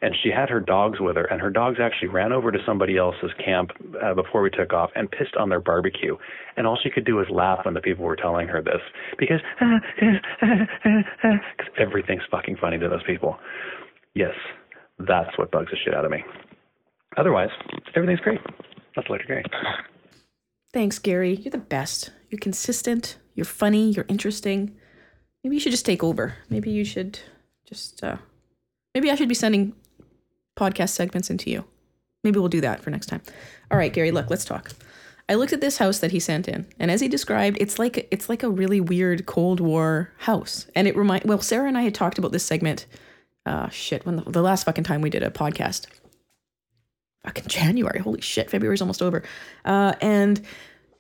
And 0.03 0.17
she 0.21 0.31
had 0.31 0.49
her 0.49 0.59
dogs 0.59 0.99
with 0.99 1.15
her, 1.15 1.25
and 1.27 1.41
her 1.41 1.51
dogs 1.51 1.79
actually 1.81 2.09
ran 2.09 2.33
over 2.33 2.51
to 2.51 2.59
somebody 2.67 2.97
else's 2.97 3.31
camp 3.45 3.71
uh, 4.03 4.15
before 4.15 4.43
we 4.43 4.51
took 4.51 4.73
off 4.73 4.91
and 4.97 5.09
pissed 5.09 5.37
on 5.39 5.49
their 5.49 5.61
barbecue. 5.61 6.17
And 6.57 6.67
all 6.67 6.77
she 6.83 6.91
could 6.91 7.05
do 7.05 7.15
was 7.15 7.27
laugh 7.31 7.61
when 7.65 7.75
the 7.75 7.81
people 7.81 8.05
were 8.05 8.17
telling 8.17 8.49
her 8.49 8.61
this 8.61 8.81
because 9.17 9.39
cause 10.41 11.39
everything's 11.79 12.25
fucking 12.33 12.57
funny 12.61 12.81
to 12.81 12.89
those 12.89 13.05
people. 13.07 13.37
Yes, 14.15 14.35
that's 14.99 15.39
what 15.39 15.53
bugs 15.53 15.71
the 15.71 15.77
shit 15.85 15.95
out 15.95 16.05
of 16.05 16.11
me. 16.11 16.25
Otherwise, 17.17 17.51
everything's 17.95 18.21
great. 18.21 18.41
That's 18.97 19.09
Electric 19.09 19.29
Gary. 19.29 19.45
Thanks, 20.73 20.99
Gary. 20.99 21.35
You're 21.35 21.51
the 21.51 21.59
best. 21.59 22.11
You're 22.31 22.39
consistent. 22.39 23.19
You're 23.35 23.45
funny. 23.45 23.91
You're 23.91 24.07
interesting. 24.09 24.77
Maybe 25.45 25.57
you 25.57 25.61
should 25.61 25.73
just 25.73 25.87
take 25.87 26.03
over. 26.03 26.37
Maybe 26.49 26.71
you 26.71 26.85
should 26.85 27.19
just, 27.67 28.03
uh, 28.03 28.17
maybe 28.95 29.11
I 29.11 29.15
should 29.15 29.29
be 29.29 29.35
sending 29.35 29.75
podcast 30.57 30.91
segments 30.91 31.31
into 31.31 31.51
you. 31.51 31.65
Maybe 32.25 32.39
we'll 32.39 32.49
do 32.49 32.61
that 32.61 32.81
for 32.81 32.91
next 32.91 33.07
time. 33.07 33.23
All 33.71 33.79
right, 33.79 33.93
Gary, 33.93 34.13
look, 34.13 34.31
let's 34.31 34.45
talk. 34.45 34.71
I 35.29 35.35
looked 35.35 35.53
at 35.53 35.61
this 35.61 35.79
house 35.79 35.99
that 36.01 36.13
he 36.13 36.21
sent 36.21 36.49
in, 36.49 36.67
and 36.79 36.91
as 36.91 37.01
he 37.01 37.09
described, 37.09 37.57
it's 37.61 37.79
like 37.79 38.09
it's 38.11 38.29
like 38.29 38.43
a 38.43 38.51
really 38.51 38.81
weird 38.81 39.25
Cold 39.27 39.61
War 39.61 40.13
house. 40.19 40.67
And 40.75 40.87
it 40.87 40.97
remind 40.97 41.25
well, 41.25 41.41
Sarah 41.41 41.69
and 41.69 41.79
I 41.79 41.83
had 41.83 41.95
talked 41.95 42.19
about 42.19 42.33
this 42.33 42.45
segment. 42.45 42.87
Uh, 43.47 43.69
shit, 43.71 44.05
when 44.05 44.17
the, 44.17 44.23
the 44.23 44.43
last 44.43 44.65
fucking 44.65 44.85
time 44.85 45.01
we 45.01 45.11
did 45.11 45.23
a 45.23 45.31
podcast, 45.31 45.87
fucking 47.25 47.47
January. 47.47 47.99
Holy 47.99 48.21
shit, 48.21 48.51
February's 48.51 48.81
almost 48.81 49.03
over. 49.03 49.23
Uh, 49.65 49.95
and 50.01 50.41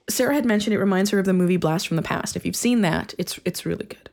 Sarah 0.08 0.34
had 0.34 0.44
mentioned 0.44 0.74
it 0.74 0.78
reminds 0.78 1.10
her 1.10 1.18
of 1.18 1.26
the 1.26 1.32
movie 1.32 1.56
Blast 1.56 1.88
from 1.88 1.96
the 1.96 2.02
Past. 2.02 2.36
If 2.36 2.44
you've 2.46 2.56
seen 2.56 2.82
that, 2.82 3.14
it's 3.18 3.38
it's 3.44 3.66
really 3.66 3.86
good. 3.86 4.10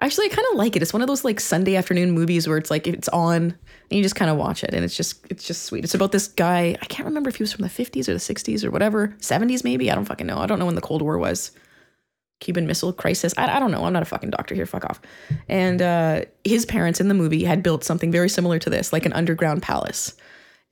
Actually, 0.00 0.26
I 0.26 0.28
kind 0.28 0.46
of 0.52 0.56
like 0.56 0.76
it. 0.76 0.82
It's 0.82 0.92
one 0.92 1.02
of 1.02 1.08
those 1.08 1.24
like 1.24 1.40
Sunday 1.40 1.74
afternoon 1.74 2.12
movies 2.12 2.46
where 2.46 2.56
it's 2.56 2.70
like 2.70 2.86
it's 2.86 3.08
on 3.08 3.42
and 3.42 3.96
you 3.96 4.02
just 4.02 4.14
kind 4.14 4.30
of 4.30 4.36
watch 4.36 4.62
it, 4.62 4.72
and 4.72 4.84
it's 4.84 4.96
just 4.96 5.26
it's 5.30 5.44
just 5.44 5.64
sweet. 5.64 5.84
It's 5.84 5.94
about 5.94 6.12
this 6.12 6.28
guy. 6.28 6.76
I 6.80 6.86
can't 6.86 7.06
remember 7.06 7.28
if 7.28 7.36
he 7.36 7.42
was 7.42 7.52
from 7.52 7.62
the 7.62 7.68
50s 7.68 8.08
or 8.08 8.12
the 8.12 8.18
60s 8.18 8.64
or 8.64 8.70
whatever, 8.70 9.08
70s 9.20 9.64
maybe. 9.64 9.90
I 9.90 9.94
don't 9.94 10.04
fucking 10.04 10.26
know. 10.26 10.38
I 10.38 10.46
don't 10.46 10.58
know 10.58 10.66
when 10.66 10.76
the 10.76 10.80
Cold 10.80 11.02
War 11.02 11.18
was. 11.18 11.50
Cuban 12.40 12.68
Missile 12.68 12.92
Crisis. 12.92 13.34
I, 13.36 13.56
I 13.56 13.58
don't 13.58 13.72
know. 13.72 13.84
I'm 13.84 13.92
not 13.92 14.02
a 14.02 14.06
fucking 14.06 14.30
doctor 14.30 14.54
here. 14.54 14.64
Fuck 14.64 14.84
off. 14.84 15.00
And 15.48 15.82
uh, 15.82 16.22
his 16.44 16.64
parents 16.64 17.00
in 17.00 17.08
the 17.08 17.14
movie 17.14 17.42
had 17.42 17.64
built 17.64 17.82
something 17.82 18.12
very 18.12 18.28
similar 18.28 18.60
to 18.60 18.70
this, 18.70 18.92
like 18.92 19.04
an 19.04 19.12
underground 19.12 19.60
palace. 19.60 20.14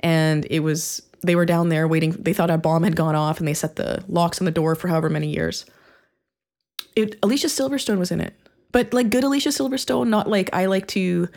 And 0.01 0.47
it 0.51 0.61
was 0.61 1.03
they 1.23 1.37
were 1.37 1.47
down 1.47 1.69
there 1.69 1.89
waiting. 1.89 2.13
They 2.13 2.33
thought 2.33 2.51
a 2.51 2.59
bomb 2.59 2.85
had 2.85 2.97
gone 2.97 3.15
off, 3.15 3.39
and 3.39 3.49
they 3.49 3.55
set 3.55 3.77
the 3.77 4.05
locks 4.09 4.41
on 4.41 4.45
the 4.45 4.51
door 4.51 4.75
for 4.75 4.89
however 4.89 5.09
many 5.09 5.29
years. 5.29 5.65
It 6.95 7.19
Alicia 7.23 7.49
Silverstone 7.49 7.99
was 7.99 8.11
in 8.11 8.21
it 8.21 8.35
but 8.77 8.93
like 8.93 9.09
good 9.09 9.25
Alicia 9.25 9.49
Silverstone, 9.49 10.09
not 10.09 10.29
like 10.29 10.51
I 10.53 10.67
like 10.67 10.87
to 10.89 11.29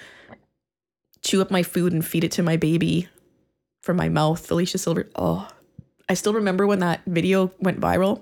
chew 1.21 1.41
up 1.41 1.49
my 1.49 1.63
food 1.63 1.93
and 1.93 2.05
feed 2.05 2.25
it 2.25 2.33
to 2.33 2.43
my 2.43 2.57
baby 2.57 3.07
from 3.81 3.95
my 3.95 4.09
mouth. 4.09 4.51
Alicia 4.51 4.77
Silver. 4.77 5.09
Oh, 5.15 5.47
I 6.09 6.15
still 6.15 6.33
remember 6.33 6.67
when 6.67 6.79
that 6.79 6.99
video 7.07 7.53
went 7.57 7.79
viral. 7.79 8.21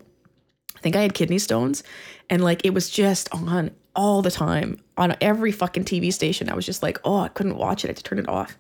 I 0.76 0.80
think 0.82 0.95
I 0.95 1.02
had 1.02 1.15
kidney 1.15 1.39
stones 1.39 1.82
and 2.30 2.43
like 2.43 2.63
it 2.63 2.76
was 2.76 2.91
just 2.91 3.28
on 3.34 3.71
all 3.95 4.21
the 4.21 4.30
time 4.30 4.80
on 4.97 5.15
every 5.19 5.52
fucking 5.52 5.86
TV 5.86 6.13
station. 6.13 6.47
I 6.47 6.54
was 6.54 6.67
just 6.67 6.84
like, 6.84 7.00
oh, 7.04 7.21
I 7.21 7.30
couldn't 7.30 7.58
watch 7.58 7.84
it. 7.84 7.88
I 7.88 7.89
had 7.89 7.97
to 7.97 8.04
turn 8.04 8.19
it 8.19 8.30
off. 8.30 8.56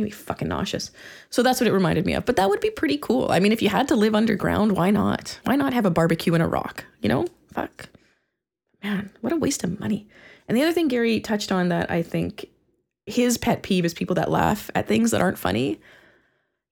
Made 0.00 0.04
me 0.06 0.10
fucking 0.10 0.48
nauseous. 0.48 0.90
So 1.28 1.42
that's 1.42 1.60
what 1.60 1.66
it 1.66 1.72
reminded 1.72 2.06
me 2.06 2.14
of. 2.14 2.24
But 2.24 2.36
that 2.36 2.48
would 2.48 2.60
be 2.60 2.70
pretty 2.70 2.98
cool. 2.98 3.30
I 3.30 3.38
mean, 3.38 3.52
if 3.52 3.60
you 3.60 3.68
had 3.68 3.88
to 3.88 3.96
live 3.96 4.14
underground, 4.14 4.72
why 4.72 4.90
not? 4.90 5.38
Why 5.44 5.56
not 5.56 5.72
have 5.72 5.84
a 5.84 5.90
barbecue 5.90 6.34
in 6.34 6.40
a 6.40 6.48
rock? 6.48 6.84
You 7.02 7.08
know? 7.08 7.26
Fuck 7.52 7.90
man, 8.82 9.10
what 9.20 9.32
a 9.32 9.36
waste 9.36 9.64
of 9.64 9.78
money. 9.80 10.08
And 10.48 10.56
the 10.56 10.62
other 10.62 10.72
thing 10.72 10.88
Gary 10.88 11.20
touched 11.20 11.52
on 11.52 11.68
that 11.68 11.90
I 11.90 12.02
think 12.02 12.46
his 13.06 13.38
pet 13.38 13.62
peeve 13.62 13.84
is 13.84 13.94
people 13.94 14.14
that 14.16 14.30
laugh 14.30 14.70
at 14.74 14.86
things 14.86 15.10
that 15.10 15.20
aren't 15.20 15.38
funny. 15.38 15.80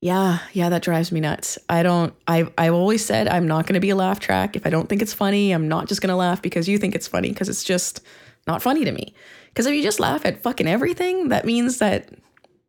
Yeah, 0.01 0.39
yeah, 0.53 0.69
that 0.69 0.83
drives 0.83 1.11
me 1.11 1.21
nuts. 1.21 1.59
I 1.69 1.83
don't 1.83 2.15
I 2.27 2.51
I've 2.57 2.75
always 2.75 3.05
said 3.05 3.29
I'm 3.29 3.49
not 3.49 3.67
going 3.67 3.75
to 3.75 3.81
be 3.81 3.91
a 3.91 3.97
laugh 3.97 4.21
track. 4.21 4.57
If 4.57 4.67
I 4.67 4.71
don't 4.71 4.89
think 4.89 5.03
it's 5.03 5.15
funny, 5.15 5.53
I'm 5.53 5.69
not 5.69 5.89
just 5.89 6.01
going 6.01 6.11
to 6.11 6.17
laugh 6.17 6.41
because 6.41 6.69
you 6.69 6.79
think 6.79 6.95
it's 6.95 7.09
funny 7.09 7.31
because 7.31 7.49
it's 7.49 7.65
just 7.65 8.01
not 8.47 8.63
funny 8.63 8.85
to 8.85 8.93
me. 8.93 9.15
Cuz 9.55 9.67
if 9.67 9.75
you 9.75 9.83
just 9.83 10.01
laugh 10.01 10.25
at 10.25 10.43
fucking 10.43 10.69
everything, 10.69 11.29
that 11.29 11.45
means 11.45 11.79
that 11.79 12.09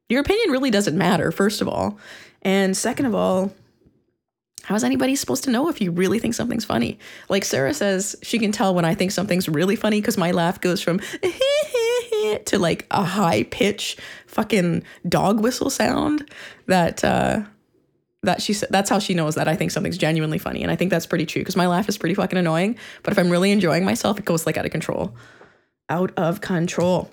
your 0.10 0.22
opinion 0.22 0.52
really 0.52 0.72
doesn't 0.72 0.98
matter, 0.98 1.32
first 1.32 1.62
of 1.62 1.67
all. 1.67 1.98
And 2.41 2.76
second 2.76 3.06
of 3.06 3.15
all, 3.15 3.54
how 4.63 4.76
is 4.76 4.84
anybody 4.84 5.15
supposed 5.15 5.43
to 5.45 5.50
know 5.50 5.69
if 5.69 5.82
you 5.82 5.91
really 5.91 6.19
think 6.19 6.34
something's 6.36 6.65
funny? 6.65 7.00
Like 7.28 7.45
Sarah 7.45 7.74
says, 7.74 8.15
she 8.22 8.38
can 8.38 8.52
tell 8.52 8.76
when 8.76 8.86
I 8.86 8.93
think 8.93 9.12
something's 9.12 9.50
really 9.50 9.76
funny 9.76 10.00
because 10.00 10.17
my 10.17 10.32
laugh 10.32 10.62
goes 10.62 10.82
from 10.82 11.00
to 12.45 12.60
like 12.60 12.86
a 12.91 13.04
high 13.04 13.43
pitch 13.43 13.98
fucking 14.28 14.84
dog 15.08 15.39
whistle 15.39 15.69
sound 15.69 16.30
that 16.67 17.04
uh 17.04 17.41
that 18.22 18.41
she 18.41 18.54
that's 18.69 18.89
how 18.89 19.00
she 19.00 19.13
knows 19.13 19.36
that 19.36 19.48
I 19.48 19.56
think 19.56 19.72
something's 19.72 19.98
genuinely 19.98 20.38
funny. 20.38 20.62
And 20.62 20.72
I 20.72 20.76
think 20.76 20.91
that's 20.91 21.06
pretty 21.06 21.26
true 21.26 21.41
because 21.41 21.56
my 21.56 21.67
laugh 21.67 21.88
is 21.88 21.98
pretty 21.98 22.15
fucking 22.15 22.38
annoying. 22.38 22.78
But 23.04 23.13
if 23.13 23.17
I'm 23.17 23.30
really 23.30 23.52
enjoying 23.52 23.86
myself, 23.86 24.19
it 24.19 24.26
goes 24.26 24.45
like 24.45 24.58
out 24.58 24.65
of 24.65 24.72
control. 24.72 25.15
Out 25.89 26.12
of 26.17 26.41
control. 26.41 27.10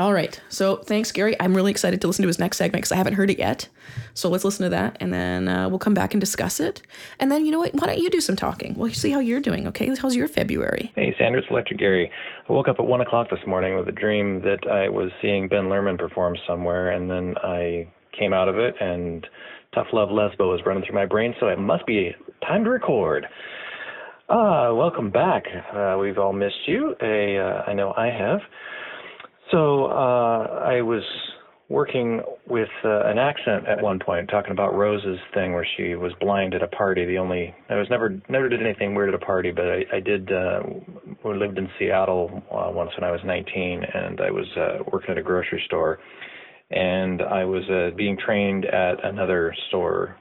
All 0.00 0.14
right. 0.14 0.40
So 0.48 0.76
thanks, 0.76 1.12
Gary. 1.12 1.36
I'm 1.38 1.54
really 1.54 1.70
excited 1.70 2.00
to 2.00 2.06
listen 2.06 2.22
to 2.22 2.26
his 2.26 2.38
next 2.38 2.56
segment 2.56 2.80
because 2.80 2.90
I 2.90 2.96
haven't 2.96 3.12
heard 3.12 3.28
it 3.28 3.38
yet. 3.38 3.68
So 4.14 4.30
let's 4.30 4.44
listen 4.46 4.64
to 4.64 4.70
that 4.70 4.96
and 4.98 5.12
then 5.12 5.46
uh, 5.46 5.68
we'll 5.68 5.78
come 5.78 5.92
back 5.92 6.14
and 6.14 6.20
discuss 6.22 6.58
it. 6.58 6.80
And 7.18 7.30
then, 7.30 7.44
you 7.44 7.52
know 7.52 7.58
what? 7.58 7.74
Why 7.74 7.86
don't 7.86 7.98
you 7.98 8.08
do 8.08 8.22
some 8.22 8.34
talking? 8.34 8.72
We'll 8.78 8.94
see 8.94 9.10
how 9.10 9.20
you're 9.20 9.42
doing, 9.42 9.66
okay? 9.66 9.94
How's 9.94 10.16
your 10.16 10.26
February? 10.26 10.90
Hey, 10.94 11.14
Sanders 11.18 11.44
Electric 11.50 11.78
Gary. 11.78 12.10
I 12.48 12.50
woke 12.50 12.66
up 12.66 12.76
at 12.78 12.86
1 12.86 13.02
o'clock 13.02 13.28
this 13.28 13.40
morning 13.46 13.76
with 13.76 13.88
a 13.88 13.92
dream 13.92 14.40
that 14.40 14.66
I 14.66 14.88
was 14.88 15.10
seeing 15.20 15.48
Ben 15.48 15.64
Lerman 15.64 15.98
perform 15.98 16.34
somewhere, 16.48 16.92
and 16.92 17.10
then 17.10 17.34
I 17.42 17.86
came 18.18 18.32
out 18.32 18.48
of 18.48 18.56
it 18.56 18.76
and 18.80 19.26
Tough 19.74 19.88
Love 19.92 20.08
Lesbo 20.08 20.50
was 20.50 20.62
running 20.64 20.82
through 20.82 20.94
my 20.94 21.04
brain, 21.04 21.34
so 21.38 21.48
it 21.48 21.58
must 21.58 21.84
be 21.84 22.16
time 22.40 22.64
to 22.64 22.70
record. 22.70 23.26
Ah, 24.30 24.72
welcome 24.72 25.10
back. 25.10 25.44
Uh, 25.74 25.98
we've 26.00 26.16
all 26.16 26.32
missed 26.32 26.66
you. 26.66 26.96
I, 27.02 27.36
uh, 27.36 27.64
I 27.66 27.74
know 27.74 27.92
I 27.98 28.06
have. 28.06 28.40
So 29.50 29.86
uh, 29.86 30.62
I 30.64 30.80
was 30.82 31.02
working 31.68 32.20
with 32.48 32.68
uh, 32.84 33.06
an 33.06 33.16
accent 33.18 33.66
at 33.68 33.80
one 33.80 33.98
point, 33.98 34.28
talking 34.28 34.50
about 34.50 34.74
Rose's 34.74 35.18
thing 35.32 35.52
where 35.52 35.66
she 35.76 35.94
was 35.94 36.12
blind 36.20 36.52
at 36.54 36.62
a 36.62 36.68
party. 36.68 37.06
The 37.06 37.18
only 37.18 37.54
I 37.68 37.76
was 37.76 37.86
never 37.88 38.20
never 38.28 38.48
did 38.48 38.60
anything 38.60 38.94
weird 38.94 39.08
at 39.08 39.14
a 39.14 39.24
party, 39.24 39.52
but 39.52 39.66
I, 39.66 39.96
I 39.96 40.00
did. 40.00 40.30
Uh, 40.32 40.60
we 41.24 41.34
lived 41.34 41.58
in 41.58 41.68
Seattle 41.78 42.42
uh, 42.50 42.70
once 42.72 42.90
when 42.98 43.08
I 43.08 43.12
was 43.12 43.20
19, 43.24 43.82
and 43.94 44.20
I 44.20 44.30
was 44.30 44.46
uh, 44.56 44.84
working 44.92 45.12
at 45.12 45.18
a 45.18 45.22
grocery 45.22 45.62
store, 45.66 46.00
and 46.70 47.22
I 47.22 47.44
was 47.44 47.62
uh, 47.70 47.94
being 47.96 48.18
trained 48.18 48.64
at 48.66 49.04
another 49.04 49.54
store 49.68 50.16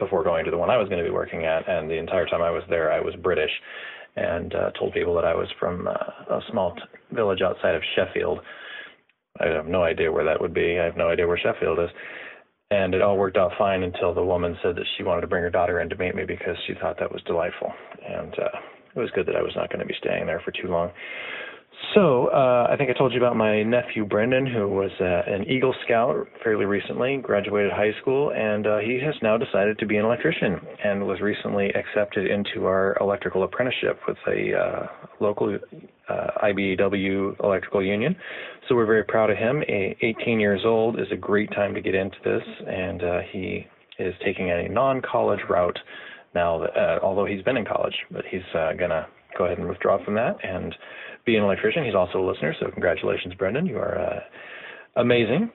before 0.00 0.24
going 0.24 0.44
to 0.44 0.50
the 0.50 0.58
one 0.58 0.70
I 0.70 0.76
was 0.76 0.88
going 0.88 1.02
to 1.02 1.08
be 1.08 1.14
working 1.14 1.44
at, 1.44 1.68
and 1.68 1.88
the 1.88 1.98
entire 1.98 2.26
time 2.26 2.42
I 2.42 2.50
was 2.50 2.64
there, 2.68 2.92
I 2.92 3.00
was 3.00 3.14
British 3.22 3.50
and 4.16 4.54
uh, 4.54 4.70
told 4.78 4.92
people 4.92 5.14
that 5.14 5.24
I 5.24 5.34
was 5.34 5.48
from 5.58 5.88
uh, 5.88 6.34
a 6.34 6.40
small 6.50 6.74
t- 6.74 6.82
village 7.12 7.40
outside 7.42 7.74
of 7.74 7.82
Sheffield. 7.96 8.40
I 9.40 9.48
have 9.48 9.66
no 9.66 9.82
idea 9.82 10.12
where 10.12 10.24
that 10.24 10.40
would 10.40 10.54
be. 10.54 10.78
I 10.78 10.84
have 10.84 10.96
no 10.96 11.08
idea 11.08 11.26
where 11.26 11.38
Sheffield 11.38 11.78
is. 11.80 11.90
And 12.70 12.94
it 12.94 13.02
all 13.02 13.16
worked 13.18 13.36
out 13.36 13.52
fine 13.58 13.82
until 13.82 14.14
the 14.14 14.24
woman 14.24 14.56
said 14.62 14.76
that 14.76 14.86
she 14.96 15.02
wanted 15.02 15.22
to 15.22 15.26
bring 15.26 15.42
her 15.42 15.50
daughter 15.50 15.80
in 15.80 15.88
to 15.90 15.96
meet 15.96 16.14
me 16.14 16.24
because 16.24 16.56
she 16.66 16.74
thought 16.74 16.98
that 16.98 17.12
was 17.12 17.22
delightful. 17.26 17.72
And 18.08 18.32
uh, 18.34 18.58
it 18.94 18.98
was 18.98 19.10
good 19.14 19.26
that 19.26 19.36
I 19.36 19.42
was 19.42 19.52
not 19.56 19.68
going 19.70 19.80
to 19.80 19.86
be 19.86 19.94
staying 19.98 20.26
there 20.26 20.40
for 20.44 20.52
too 20.52 20.68
long. 20.68 20.90
So, 21.92 22.28
uh, 22.28 22.68
I 22.70 22.76
think 22.76 22.90
I 22.90 22.92
told 22.92 23.12
you 23.12 23.18
about 23.18 23.36
my 23.36 23.62
nephew 23.62 24.04
Brendan, 24.04 24.46
who 24.46 24.68
was 24.68 24.90
uh, 25.00 25.22
an 25.30 25.44
Eagle 25.48 25.74
Scout 25.84 26.26
fairly 26.42 26.64
recently, 26.64 27.18
graduated 27.18 27.72
high 27.72 27.92
school, 28.00 28.32
and 28.32 28.66
uh, 28.66 28.78
he 28.78 29.00
has 29.04 29.14
now 29.22 29.36
decided 29.36 29.78
to 29.80 29.86
be 29.86 29.96
an 29.96 30.04
electrician 30.04 30.60
and 30.84 31.06
was 31.06 31.20
recently 31.20 31.70
accepted 31.70 32.30
into 32.30 32.66
our 32.66 32.96
electrical 33.00 33.42
apprenticeship 33.42 33.98
with 34.06 34.16
a 34.28 34.56
uh, 34.56 34.86
local 35.20 35.58
uh, 36.08 36.26
IBEW 36.44 37.42
electrical 37.42 37.84
union. 37.84 38.16
So, 38.68 38.74
we're 38.74 38.86
very 38.86 39.04
proud 39.04 39.30
of 39.30 39.36
him. 39.36 39.62
A 39.68 39.96
18 40.00 40.38
years 40.38 40.62
old 40.64 41.00
is 41.00 41.06
a 41.12 41.16
great 41.16 41.50
time 41.50 41.74
to 41.74 41.80
get 41.80 41.94
into 41.94 42.18
this, 42.24 42.42
and 42.66 43.02
uh, 43.02 43.18
he 43.32 43.66
is 43.98 44.14
taking 44.24 44.50
a 44.50 44.68
non 44.68 45.02
college 45.02 45.40
route 45.50 45.78
now, 46.34 46.58
that, 46.60 47.02
although 47.02 47.26
he's 47.26 47.42
been 47.42 47.56
in 47.56 47.64
college, 47.64 47.94
but 48.10 48.24
he's 48.28 48.42
to 48.52 49.06
go 49.36 49.44
ahead 49.46 49.58
and 49.58 49.68
withdraw 49.68 50.04
from 50.04 50.14
that 50.14 50.36
and 50.42 50.74
be 51.24 51.36
an 51.36 51.42
electrician. 51.42 51.84
He's 51.84 51.94
also 51.94 52.18
a 52.18 52.26
listener, 52.26 52.54
so 52.60 52.70
congratulations, 52.70 53.34
Brendan. 53.34 53.66
You 53.66 53.78
are 53.78 53.98
uh, 53.98 54.20
amazing. 55.00 55.50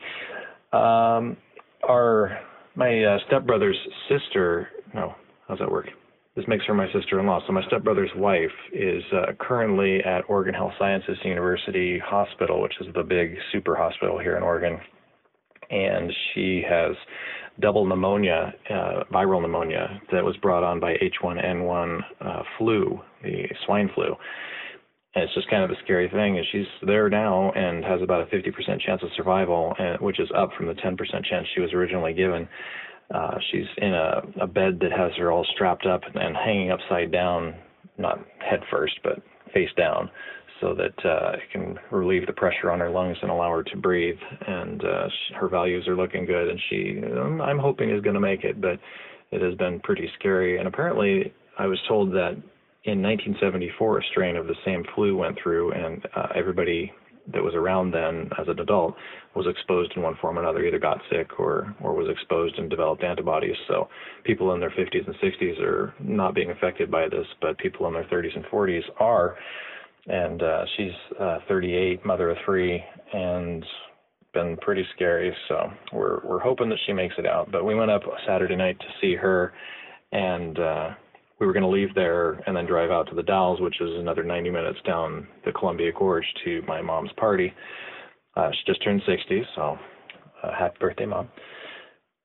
Um, 0.73 1.37
our 1.87 2.39
my 2.75 3.03
uh, 3.03 3.17
stepbrother's 3.27 3.77
sister. 4.07 4.69
No, 4.93 5.15
how's 5.47 5.59
that 5.59 5.71
work? 5.71 5.87
this 6.39 6.47
makes 6.47 6.65
her 6.65 6.73
my 6.73 6.87
sister-in-law. 6.93 7.41
So 7.45 7.51
my 7.51 7.65
stepbrother's 7.67 8.11
wife 8.15 8.51
is 8.71 9.03
uh, 9.11 9.33
currently 9.39 10.01
at 10.03 10.21
Oregon 10.29 10.53
Health 10.53 10.71
Sciences 10.79 11.17
University 11.25 11.99
Hospital, 11.99 12.61
which 12.61 12.75
is 12.79 12.87
the 12.95 13.03
big 13.03 13.35
super 13.51 13.75
hospital 13.75 14.17
here 14.17 14.37
in 14.37 14.43
Oregon, 14.43 14.79
and 15.69 16.11
she 16.33 16.63
has 16.67 16.95
double 17.59 17.85
pneumonia, 17.85 18.53
uh, 18.69 19.03
viral 19.11 19.41
pneumonia 19.41 19.99
that 20.13 20.23
was 20.23 20.37
brought 20.37 20.63
on 20.63 20.79
by 20.79 20.93
H1N1 20.93 21.99
uh, 22.21 22.43
flu, 22.57 23.01
the 23.21 23.43
swine 23.65 23.89
flu. 23.93 24.15
And 25.15 25.23
it's 25.23 25.33
just 25.33 25.49
kind 25.49 25.63
of 25.63 25.71
a 25.71 25.81
scary 25.83 26.07
thing. 26.09 26.37
And 26.37 26.45
she's 26.51 26.67
there 26.85 27.09
now 27.09 27.51
and 27.51 27.83
has 27.83 28.01
about 28.01 28.21
a 28.21 28.25
50% 28.25 28.79
chance 28.81 29.01
of 29.01 29.09
survival, 29.15 29.73
and, 29.79 29.99
which 30.01 30.19
is 30.19 30.29
up 30.35 30.51
from 30.55 30.67
the 30.67 30.73
10% 30.73 30.97
chance 31.25 31.47
she 31.53 31.61
was 31.61 31.73
originally 31.73 32.13
given. 32.13 32.47
Uh, 33.13 33.37
she's 33.51 33.65
in 33.77 33.93
a, 33.93 34.21
a 34.41 34.47
bed 34.47 34.79
that 34.81 34.91
has 34.91 35.11
her 35.17 35.31
all 35.31 35.45
strapped 35.55 35.85
up 35.87 36.01
and 36.13 36.37
hanging 36.37 36.71
upside 36.71 37.11
down, 37.11 37.55
not 37.97 38.19
head 38.39 38.59
first, 38.69 38.99
but 39.03 39.19
face 39.51 39.69
down, 39.75 40.11
so 40.61 40.75
that 40.75 40.93
uh, 41.03 41.31
it 41.31 41.51
can 41.51 41.79
relieve 41.91 42.27
the 42.27 42.33
pressure 42.33 42.69
on 42.69 42.79
her 42.79 42.91
lungs 42.91 43.17
and 43.23 43.31
allow 43.31 43.49
her 43.49 43.63
to 43.63 43.77
breathe. 43.77 44.19
And 44.45 44.83
uh, 44.83 45.07
she, 45.07 45.33
her 45.33 45.49
values 45.49 45.87
are 45.87 45.95
looking 45.95 46.25
good, 46.25 46.49
and 46.49 46.59
she, 46.69 47.01
um, 47.17 47.41
I'm 47.41 47.57
hoping, 47.57 47.89
is 47.89 48.01
going 48.01 48.13
to 48.13 48.19
make 48.19 48.43
it. 48.43 48.61
But 48.61 48.79
it 49.31 49.41
has 49.41 49.55
been 49.55 49.79
pretty 49.79 50.09
scary. 50.19 50.59
And 50.59 50.67
apparently, 50.67 51.33
I 51.57 51.65
was 51.65 51.79
told 51.87 52.11
that 52.11 52.41
in 52.85 53.01
1974, 53.01 53.99
a 53.99 54.03
strain 54.11 54.35
of 54.37 54.47
the 54.47 54.55
same 54.65 54.83
flu 54.95 55.17
went 55.17 55.37
through, 55.41 55.73
and 55.73 56.05
uh, 56.15 56.27
everybody 56.35 56.91
that 57.33 57.43
was 57.43 57.53
around 57.53 57.91
then 57.91 58.29
as 58.39 58.47
an 58.47 58.59
adult 58.59 58.95
was 59.35 59.45
exposed 59.47 59.91
in 59.95 60.01
one 60.01 60.15
form 60.21 60.37
or 60.37 60.41
another, 60.41 60.65
either 60.65 60.79
got 60.79 60.99
sick 61.11 61.39
or 61.39 61.75
or 61.81 61.93
was 61.93 62.07
exposed 62.09 62.57
and 62.57 62.69
developed 62.69 63.03
antibodies. 63.03 63.55
So 63.67 63.87
people 64.23 64.53
in 64.53 64.59
their 64.59 64.71
50s 64.71 65.05
and 65.05 65.15
60s 65.15 65.61
are 65.61 65.93
not 65.99 66.33
being 66.33 66.51
affected 66.51 66.89
by 66.89 67.07
this, 67.09 67.27
but 67.41 67.57
people 67.57 67.87
in 67.87 67.93
their 67.93 68.05
30s 68.05 68.35
and 68.35 68.45
40s 68.45 68.83
are. 68.99 69.37
And 70.07 70.41
uh, 70.41 70.65
she's 70.75 70.93
uh, 71.19 71.39
38, 71.47 72.03
mother 72.05 72.31
of 72.31 72.37
three, 72.45 72.83
and 73.13 73.63
been 74.33 74.57
pretty 74.57 74.85
scary. 74.95 75.35
So 75.47 75.71
we're 75.93 76.25
we're 76.25 76.39
hoping 76.39 76.69
that 76.69 76.79
she 76.85 76.93
makes 76.93 77.15
it 77.17 77.25
out. 77.25 77.51
But 77.51 77.65
we 77.65 77.75
went 77.75 77.91
up 77.91 78.03
Saturday 78.25 78.55
night 78.55 78.79
to 78.79 78.85
see 79.01 79.15
her, 79.15 79.53
and 80.11 80.57
uh, 80.57 80.89
we 81.39 81.47
were 81.47 81.53
going 81.53 81.63
to 81.63 81.69
leave 81.69 81.93
there 81.95 82.33
and 82.45 82.55
then 82.55 82.65
drive 82.65 82.91
out 82.91 83.07
to 83.09 83.15
the 83.15 83.23
Dalles, 83.23 83.61
which 83.61 83.79
is 83.81 83.89
another 83.97 84.23
90 84.23 84.49
minutes 84.49 84.79
down 84.85 85.27
the 85.45 85.51
Columbia 85.51 85.91
Gorge 85.97 86.25
to 86.43 86.61
my 86.67 86.81
mom's 86.81 87.11
party. 87.17 87.53
Uh, 88.35 88.49
she 88.51 88.71
just 88.71 88.83
turned 88.83 89.01
60, 89.07 89.43
so 89.55 89.77
uh, 90.43 90.51
happy 90.57 90.77
birthday, 90.79 91.05
mom. 91.05 91.29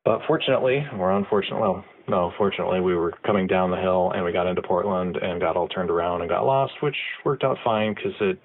But 0.04 0.20
fortunately, 0.26 0.84
or 0.98 1.12
unfortunately, 1.12 1.62
well, 1.62 1.84
no, 2.08 2.32
fortunately, 2.36 2.80
we 2.80 2.94
were 2.94 3.14
coming 3.24 3.46
down 3.46 3.70
the 3.70 3.80
hill 3.80 4.12
and 4.14 4.24
we 4.24 4.32
got 4.32 4.46
into 4.46 4.60
Portland 4.60 5.16
and 5.16 5.40
got 5.40 5.56
all 5.56 5.68
turned 5.68 5.90
around 5.90 6.20
and 6.20 6.28
got 6.28 6.44
lost, 6.44 6.74
which 6.82 6.96
worked 7.24 7.44
out 7.44 7.56
fine 7.64 7.94
because 7.94 8.12
it 8.20 8.38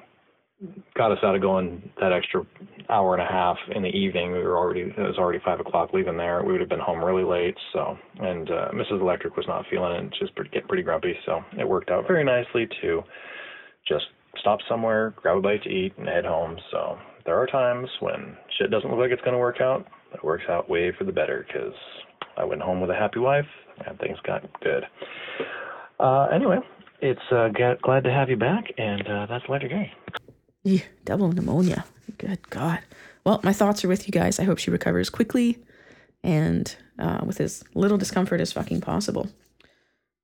got 0.96 1.12
us 1.12 1.20
out 1.24 1.36
of 1.36 1.42
going 1.42 1.90
that 2.02 2.12
extra 2.12 2.46
hour 2.90 3.14
and 3.14 3.22
a 3.22 3.26
half 3.26 3.58
in 3.74 3.82
the 3.82 3.90
evening. 3.90 4.32
We 4.32 4.40
were 4.40 4.58
already 4.58 4.82
it 4.82 4.98
was 4.98 5.18
already 5.18 5.40
five 5.44 5.60
o'clock 5.60 5.94
leaving 5.94 6.18
there. 6.18 6.44
We 6.44 6.52
would 6.52 6.62
have 6.62 6.70
been 6.70 6.80
home 6.80 7.04
really 7.04 7.24
late. 7.24 7.56
So 7.74 7.98
and 8.20 8.50
uh, 8.50 8.70
Mrs. 8.74 9.02
Electric 9.02 9.38
was 9.38 9.46
not 9.48 9.66
feeling 9.70 9.92
it. 9.94 10.14
Just 10.20 10.36
pretty, 10.36 10.52
get 10.52 10.68
pretty 10.68 10.84
grumpy. 10.84 11.16
So 11.26 11.42
it 11.58 11.68
worked 11.68 11.90
out 11.90 12.08
very 12.08 12.24
nicely 12.24 12.68
to 12.82 13.02
just 13.88 14.06
stop 14.40 14.60
somewhere, 14.68 15.14
grab 15.22 15.38
a 15.38 15.42
bite 15.42 15.64
to 15.64 15.70
eat, 15.70 15.94
and 15.98 16.08
head 16.08 16.26
home. 16.26 16.58
So 16.72 16.98
there 17.26 17.40
are 17.40 17.48
times 17.48 17.90
when 18.00 18.36
shit 18.58 18.72
doesn't 18.72 18.90
look 18.90 19.00
like 19.00 19.12
it's 19.12 19.22
going 19.22 19.34
to 19.34 19.40
work 19.40 19.62
out, 19.62 19.88
it 20.14 20.24
works 20.24 20.44
out 20.50 20.70
way 20.70 20.92
for 20.98 21.04
the 21.04 21.12
better 21.12 21.46
because 21.48 21.74
I 22.38 22.44
went 22.44 22.62
home 22.62 22.82
with 22.82 22.90
a 22.90 22.96
happy 22.96 23.20
wife 23.20 23.46
and 23.86 23.98
things 24.00 24.18
got 24.26 24.42
good. 24.62 24.84
Uh, 26.00 26.28
anyway, 26.34 26.58
it's 27.02 27.20
uh, 27.32 27.50
glad 27.82 28.04
to 28.04 28.12
have 28.12 28.30
you 28.30 28.38
back, 28.38 28.66
and 28.78 29.08
uh, 29.08 29.26
that's 29.30 29.44
Electric 29.48 29.72
Gary. 29.72 29.92
Yeah, 30.64 30.84
double 31.06 31.32
pneumonia. 31.32 31.86
Good 32.18 32.50
God. 32.50 32.80
Well, 33.24 33.40
my 33.44 33.54
thoughts 33.54 33.84
are 33.84 33.88
with 33.88 34.08
you 34.08 34.12
guys. 34.12 34.40
I 34.40 34.44
hope 34.44 34.58
she 34.58 34.72
recovers 34.72 35.10
quickly 35.10 35.60
and 36.24 36.76
uh, 36.98 37.22
with 37.26 37.40
as 37.40 37.64
little 37.74 37.98
discomfort 37.98 38.42
as 38.42 38.52
fucking 38.52 38.82
possible. 38.82 39.30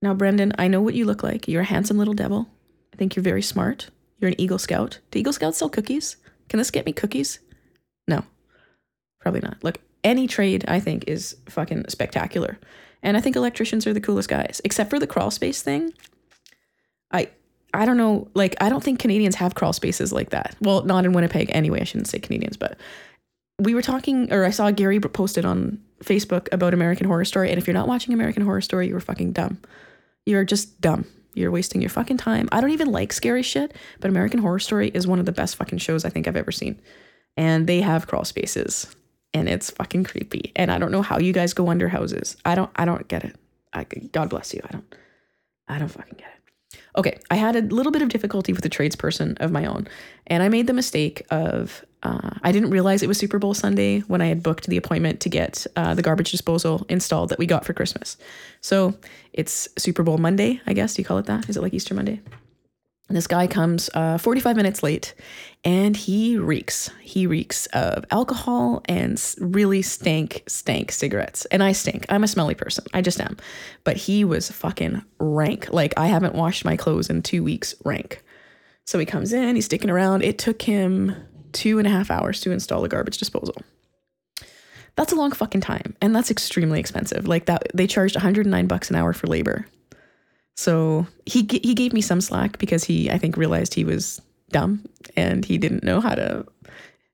Now, 0.02 0.14
Brendan, 0.14 0.54
I 0.58 0.68
know 0.68 0.82
what 0.82 0.94
you 0.94 1.06
look 1.06 1.24
like. 1.24 1.48
You're 1.48 1.62
a 1.62 1.66
handsome 1.66 1.98
little 1.98 2.14
devil. 2.14 2.48
I 2.94 2.98
think 2.98 3.16
you're 3.16 3.24
very 3.24 3.42
smart. 3.42 3.90
You're 4.20 4.30
an 4.30 4.40
Eagle 4.40 4.60
Scout. 4.60 5.00
Do 5.12 5.20
Eagle 5.20 5.34
Scouts 5.34 5.58
sell 5.58 5.70
cookies? 5.70 6.18
Can 6.50 6.58
this 6.58 6.72
get 6.72 6.86
me 6.86 6.94
cookies? 6.94 7.40
No, 8.08 8.24
probably 9.20 9.42
not. 9.42 9.64
Look, 9.64 9.80
any 10.04 10.28
trade 10.28 10.66
I 10.68 10.80
think 10.80 11.06
is 11.08 11.36
fucking 11.50 11.86
spectacular. 11.90 12.60
And 13.02 13.18
I 13.18 13.22
think 13.22 13.36
electricians 13.36 13.86
are 13.88 13.94
the 13.94 14.02
coolest 14.02 14.30
guys, 14.30 14.62
except 14.64 14.90
for 14.90 15.00
the 15.00 15.08
crawl 15.08 15.32
space 15.32 15.62
thing. 15.62 15.94
I 17.12 17.30
I 17.76 17.86
don't 17.86 17.98
know, 17.98 18.28
like 18.34 18.56
I 18.62 18.70
don't 18.70 18.84
think 18.84 19.00
Canadians 19.00 19.36
have 19.36 19.56
crawl 19.56 19.74
spaces 19.74 20.12
like 20.12 20.30
that. 20.30 20.56
Well, 20.62 20.84
not 20.84 21.06
in 21.06 21.14
Winnipeg 21.14 21.50
anyway. 21.52 21.82
I 21.82 21.84
shouldn't 21.84 22.08
say 22.08 22.20
Canadians, 22.20 22.58
but 22.58 22.78
we 23.60 23.74
were 23.74 23.82
talking, 23.82 24.32
or 24.34 24.46
I 24.46 24.50
saw 24.50 24.72
Gary 24.72 25.00
posted 25.00 25.46
on 25.46 25.82
Facebook 26.04 26.48
about 26.52 26.74
American 26.74 27.08
Horror 27.08 27.26
Story, 27.26 27.50
and 27.50 27.58
if 27.58 27.68
you're 27.68 27.74
not 27.74 27.88
watching 27.88 28.14
American 28.14 28.44
Horror 28.44 28.62
Story, 28.62 28.88
you're 28.88 29.00
fucking 29.00 29.32
dumb. 29.32 29.60
You're 30.26 30.44
just 30.44 30.82
dumb. 30.82 31.06
You're 31.34 31.52
wasting 31.52 31.82
your 31.82 31.90
fucking 31.90 32.18
time. 32.18 32.48
I 32.52 32.62
don't 32.62 32.72
even 32.72 32.92
like 32.92 33.12
scary 33.12 33.44
shit, 33.44 33.74
but 34.00 34.10
American 34.10 34.40
Horror 34.40 34.60
Story 34.60 34.90
is 34.90 35.06
one 35.06 35.20
of 35.20 35.26
the 35.26 35.32
best 35.32 35.56
fucking 35.58 35.80
shows 35.80 36.06
I 36.06 36.10
think 36.10 36.28
I've 36.28 36.36
ever 36.38 36.52
seen. 36.52 36.82
And 37.38 37.68
they 37.68 37.82
have 37.82 38.08
crawl 38.08 38.24
spaces, 38.24 38.94
and 39.34 39.50
it's 39.50 39.70
fucking 39.70 40.06
creepy. 40.06 40.52
And 40.56 40.72
I 40.72 40.78
don't 40.78 40.92
know 40.92 41.02
how 41.02 41.20
you 41.20 41.34
guys 41.34 41.54
go 41.54 41.70
under 41.70 41.90
houses. 41.90 42.38
I 42.46 42.56
don't. 42.56 42.72
I 42.76 42.86
don't 42.86 43.08
get 43.08 43.26
it. 43.26 43.36
I, 43.74 43.84
God 43.84 44.30
bless 44.30 44.54
you. 44.54 44.62
I 44.64 44.72
don't. 44.72 44.96
I 45.68 45.80
don't 45.80 45.90
fucking 45.90 46.18
get 46.18 46.28
it. 46.28 46.35
Okay, 46.98 47.20
I 47.30 47.36
had 47.36 47.56
a 47.56 47.62
little 47.62 47.92
bit 47.92 48.02
of 48.02 48.10
difficulty 48.10 48.54
with 48.54 48.66
a 48.66 48.70
tradesperson 48.70 49.38
of 49.42 49.52
my 49.52 49.66
own, 49.66 49.88
and 50.28 50.42
I 50.42 50.50
made 50.50 50.68
the 50.68 50.74
mistake 50.74 51.26
of 51.30 51.86
uh, 52.04 52.30
I 52.44 52.52
didn't 52.52 52.70
realize 52.70 53.02
it 53.02 53.08
was 53.08 53.18
Super 53.18 53.40
Bowl 53.40 53.54
Sunday 53.54 54.02
when 54.02 54.22
I 54.22 54.28
had 54.28 54.44
booked 54.44 54.68
the 54.68 54.78
appointment 54.78 55.20
to 55.22 55.30
get 55.30 55.66
uh, 55.76 55.96
the 55.96 56.02
garbage 56.02 56.32
disposal 56.32 56.86
installed 56.88 57.30
that 57.30 57.40
we 57.40 57.48
got 57.48 57.66
for 57.66 57.74
Christmas. 57.74 58.16
So 58.62 58.94
it's 59.34 59.68
Super 59.78 60.04
Bowl 60.04 60.20
Monday, 60.20 60.62
I 60.68 60.74
guess. 60.74 60.94
Do 60.94 61.02
you 61.02 61.06
call 61.06 61.18
it 61.18 61.26
that? 61.26 61.50
Is 61.50 61.58
it 61.58 61.62
like 61.62 61.74
Easter 61.74 61.96
Monday? 61.96 62.22
This 63.08 63.28
guy 63.28 63.46
comes 63.46 63.90
uh, 63.94 64.18
45 64.18 64.56
minutes 64.56 64.82
late 64.82 65.14
and 65.64 65.96
he 65.96 66.38
reeks. 66.38 66.90
He 67.02 67.28
reeks 67.28 67.68
of 67.68 68.04
alcohol 68.10 68.82
and 68.86 69.22
really 69.40 69.84
stank, 69.84 70.44
stank 70.48 70.92
cigarettes. 70.92 71.46
And 71.46 71.62
I 71.62 71.72
stink. 71.72 72.06
I'm 72.10 72.24
a 72.24 72.28
smelly 72.28 72.56
person. 72.56 72.86
I 72.94 73.02
just 73.02 73.22
am. 73.22 73.38
But 73.84 73.98
he 73.98 74.24
was 74.24 74.50
fucking 74.50 75.04
rank. 75.20 75.72
Like 75.72 75.94
I 75.98 76.08
haven't 76.08 76.34
washed 76.34 76.66
my 76.66 76.76
clothes 76.76 77.10
in 77.10 77.22
two 77.22 77.44
weeks, 77.44 77.76
rank. 77.84 78.24
So 78.86 78.98
he 78.98 79.06
comes 79.06 79.34
in, 79.34 79.56
he's 79.56 79.66
sticking 79.66 79.90
around. 79.90 80.24
It 80.24 80.40
took 80.40 80.64
him 80.64 81.16
two 81.52 81.78
and 81.78 81.88
a 81.88 81.92
half 81.92 82.10
hours 82.10 82.42
to 82.42 82.52
install 82.52 82.84
a 82.86 82.90
garbage 82.90 83.18
disposal. 83.18 83.56
That's 84.96 85.12
a 85.12 85.16
long 85.16 85.32
fucking 85.32 85.62
time. 85.62 85.96
And 86.02 86.16
that's 86.16 86.32
extremely 86.32 86.80
expensive. 86.80 87.28
Like 87.28 87.46
that, 87.46 87.68
they 87.74 87.86
charged 87.86 88.16
109 88.16 88.68
bucks 88.68 88.90
an 88.90 88.96
hour 88.96 89.14
for 89.14 89.28
labor. 89.28 89.68
So 90.56 91.06
he 91.26 91.48
he 91.64 91.74
gave 91.74 91.94
me 91.94 92.02
some 92.02 92.22
slack 92.22 92.58
because 92.58 92.84
he 92.84 93.12
I 93.12 93.18
think 93.18 93.38
realized 93.38 93.74
he 93.74 93.84
was 93.84 94.22
dumb 94.52 94.86
and 95.16 95.44
he 95.44 95.58
didn't 95.58 95.84
know 95.84 96.00
how 96.00 96.16
to 96.16 96.46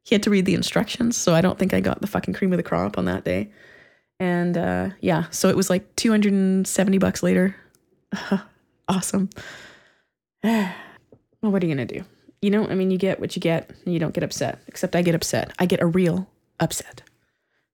he 0.03 0.15
had 0.15 0.23
to 0.23 0.29
read 0.29 0.45
the 0.45 0.53
instructions. 0.53 1.17
So 1.17 1.33
I 1.33 1.41
don't 1.41 1.57
think 1.57 1.73
I 1.73 1.79
got 1.79 2.01
the 2.01 2.07
fucking 2.07 2.33
cream 2.33 2.53
of 2.53 2.57
the 2.57 2.63
crop 2.63 2.97
on 2.97 3.05
that 3.05 3.23
day. 3.23 3.51
And 4.19 4.57
uh, 4.57 4.89
yeah, 4.99 5.25
so 5.31 5.49
it 5.49 5.55
was 5.55 5.69
like 5.69 5.95
270 5.95 6.97
bucks 6.97 7.23
later. 7.23 7.55
awesome. 8.87 9.29
well, 10.43 10.73
what 11.41 11.63
are 11.63 11.67
you 11.67 11.75
to 11.75 11.85
do? 11.85 12.03
You 12.41 12.49
know, 12.49 12.67
I 12.67 12.75
mean, 12.75 12.91
you 12.91 12.97
get 12.97 13.19
what 13.19 13.35
you 13.35 13.39
get 13.39 13.69
and 13.85 13.93
you 13.93 13.99
don't 13.99 14.13
get 14.13 14.23
upset, 14.23 14.59
except 14.67 14.95
I 14.95 15.01
get 15.01 15.15
upset. 15.15 15.53
I 15.59 15.65
get 15.65 15.81
a 15.81 15.85
real 15.85 16.27
upset. 16.59 17.03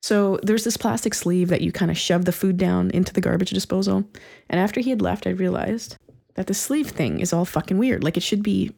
So 0.08 0.40
there's 0.42 0.64
this 0.64 0.78
plastic 0.78 1.14
sleeve 1.14 1.50
that 1.50 1.60
you 1.60 1.74
kind 1.74 1.92
of 1.92 1.98
shove 1.98 2.24
the 2.24 2.32
food 2.32 2.56
down 2.56 2.92
into 2.92 3.12
the 3.12 3.20
garbage 3.20 3.50
disposal. 3.50 4.06
And 4.50 4.58
after 4.58 4.80
he 4.80 4.90
had 4.90 5.02
left, 5.02 5.28
I 5.28 5.32
realized 5.32 5.98
that 6.36 6.48
the 6.48 6.54
sleeve 6.54 6.92
thing 6.92 7.20
is 7.20 7.34
all 7.34 7.44
fucking 7.44 7.78
weird. 7.78 8.06
Like 8.06 8.16
it 8.16 8.24
should 8.24 8.42
be 8.42 8.72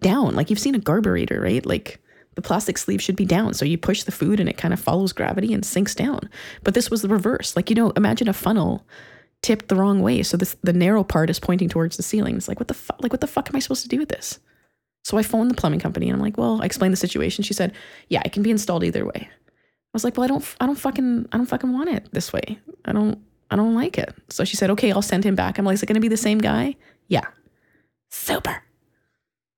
down. 0.00 0.34
Like 0.34 0.50
you've 0.50 0.58
seen 0.58 0.74
a 0.74 0.78
garburator, 0.78 1.40
right? 1.40 1.64
Like 1.64 1.98
the 2.34 2.42
plastic 2.42 2.76
sleeve 2.76 3.00
should 3.00 3.16
be 3.16 3.24
down. 3.24 3.54
So 3.54 3.64
you 3.64 3.78
push 3.78 4.02
the 4.02 4.12
food 4.12 4.38
and 4.38 4.46
it 4.46 4.58
kind 4.58 4.74
of 4.74 4.80
follows 4.80 5.14
gravity 5.14 5.54
and 5.54 5.64
sinks 5.64 5.94
down. 5.94 6.28
But 6.62 6.74
this 6.74 6.90
was 6.90 7.00
the 7.00 7.08
reverse. 7.08 7.56
Like, 7.56 7.70
you 7.70 7.76
know, 7.76 7.92
imagine 7.92 8.28
a 8.28 8.34
funnel 8.34 8.86
tipped 9.40 9.68
the 9.68 9.76
wrong 9.76 10.02
way. 10.02 10.22
So 10.22 10.36
this 10.36 10.58
the 10.62 10.74
narrow 10.74 11.04
part 11.04 11.30
is 11.30 11.40
pointing 11.40 11.70
towards 11.70 11.96
the 11.96 12.02
ceiling. 12.02 12.36
It's 12.36 12.48
like, 12.48 12.60
what 12.60 12.68
the 12.68 12.74
fuck? 12.74 13.00
Like, 13.00 13.14
what 13.14 13.22
the 13.22 13.26
fuck 13.26 13.48
am 13.48 13.56
I 13.56 13.60
supposed 13.60 13.84
to 13.84 13.88
do 13.88 13.98
with 13.98 14.10
this? 14.10 14.40
So 15.04 15.16
I 15.16 15.22
phoned 15.22 15.50
the 15.50 15.54
plumbing 15.54 15.80
company 15.80 16.10
and 16.10 16.16
I'm 16.16 16.22
like, 16.22 16.36
well, 16.36 16.60
I 16.60 16.66
explained 16.66 16.92
the 16.92 16.98
situation. 16.98 17.44
She 17.44 17.54
said, 17.54 17.72
yeah, 18.10 18.20
it 18.26 18.32
can 18.32 18.42
be 18.42 18.50
installed 18.50 18.84
either 18.84 19.06
way. 19.06 19.30
I 19.94 19.96
was 19.96 20.04
like, 20.04 20.16
well, 20.16 20.24
I 20.24 20.26
don't, 20.26 20.56
I 20.60 20.66
don't 20.66 20.74
fucking, 20.74 21.28
I 21.32 21.36
don't 21.36 21.46
fucking 21.46 21.72
want 21.72 21.88
it 21.88 22.08
this 22.12 22.32
way. 22.32 22.58
I 22.84 22.92
don't, 22.92 23.18
I 23.50 23.56
don't 23.56 23.74
like 23.74 23.96
it. 23.96 24.12
So 24.28 24.44
she 24.44 24.56
said, 24.56 24.70
okay, 24.70 24.90
I'll 24.90 25.02
send 25.02 25.24
him 25.24 25.36
back. 25.36 25.56
I'm 25.56 25.64
like, 25.64 25.74
is 25.74 25.82
it 25.82 25.86
going 25.86 25.94
to 25.94 26.00
be 26.00 26.08
the 26.08 26.16
same 26.16 26.38
guy? 26.38 26.74
Yeah. 27.06 27.26
Super. 28.10 28.62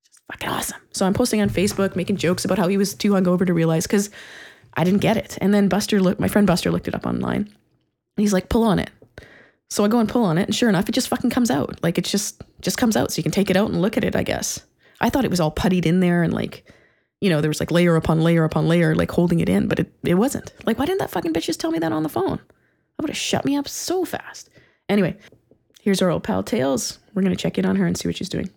Just 0.07 0.21
fucking 0.31 0.49
awesome. 0.49 0.81
So 0.93 1.07
I'm 1.07 1.15
posting 1.15 1.41
on 1.41 1.49
Facebook, 1.49 1.97
making 1.97 2.19
jokes 2.19 2.45
about 2.45 2.59
how 2.59 2.69
he 2.69 2.77
was 2.77 2.95
too 2.95 3.13
hungover 3.13 3.47
to 3.47 3.55
realize 3.55 3.87
because 3.87 4.11
I 4.75 4.85
didn't 4.85 5.01
get 5.01 5.17
it. 5.17 5.39
And 5.41 5.55
then 5.55 5.69
Buster 5.69 6.01
looked, 6.01 6.21
my 6.21 6.29
friend 6.29 6.47
Buster 6.47 6.71
looked 6.71 6.87
it 6.87 6.95
up 6.95 7.07
online. 7.07 7.43
And 7.43 8.23
he's 8.23 8.35
like, 8.35 8.51
pull 8.51 8.63
on 8.63 8.79
it. 8.79 8.91
So 9.69 9.85
I 9.85 9.89
go 9.89 9.99
and 9.99 10.09
pull 10.09 10.25
on 10.25 10.39
it, 10.39 10.47
and 10.47 10.55
sure 10.55 10.69
enough, 10.69 10.89
it 10.89 10.93
just 10.93 11.09
fucking 11.09 11.31
comes 11.31 11.51
out. 11.51 11.83
Like 11.83 11.99
it 11.99 12.05
just 12.05 12.43
just 12.61 12.79
comes 12.79 12.97
out, 12.97 13.11
so 13.11 13.19
you 13.19 13.25
can 13.25 13.33
take 13.33 13.51
it 13.51 13.57
out 13.57 13.71
and 13.71 13.83
look 13.83 13.97
at 13.97 14.05
it. 14.05 14.15
I 14.15 14.23
guess 14.23 14.65
I 15.01 15.11
thought 15.11 15.25
it 15.25 15.31
was 15.31 15.41
all 15.41 15.51
puttied 15.51 15.87
in 15.87 16.01
there 16.01 16.23
and 16.23 16.33
like, 16.33 16.73
you 17.21 17.31
know, 17.31 17.41
there 17.41 17.51
was 17.51 17.61
like 17.61 17.71
layer 17.71 17.97
upon 17.97 18.21
layer 18.21 18.45
upon 18.45 18.69
layer, 18.69 18.95
like 18.95 19.11
holding 19.11 19.41
it 19.41 19.49
in, 19.49 19.69
but 19.69 19.79
it 19.79 19.93
it 20.05 20.15
wasn't. 20.15 20.53
Like, 20.65 20.79
why 20.79 20.87
didn't 20.87 21.01
that 21.01 21.11
fucking 21.11 21.33
bitch 21.33 21.45
just 21.45 21.61
tell 21.61 21.71
me 21.71 21.79
that 21.79 21.93
on 21.93 22.03
the 22.03 22.09
phone? 22.09 22.37
That 22.37 23.03
would 23.03 23.11
have 23.11 23.17
shut 23.17 23.45
me 23.45 23.57
up 23.57 23.69
so 23.69 24.05
fast. 24.05 24.49
Anyway, 24.89 25.17
here's 25.81 26.03
our 26.03 26.11
old 26.11 26.23
pal 26.25 26.43
Tails. 26.43 26.99
We're 27.15 27.23
gonna 27.23 27.37
check 27.37 27.59
in 27.59 27.65
on 27.67 27.77
her 27.77 27.87
and 27.87 27.97
see 27.97 28.09
what 28.09 28.17
she's 28.17 28.29
doing. 28.29 28.51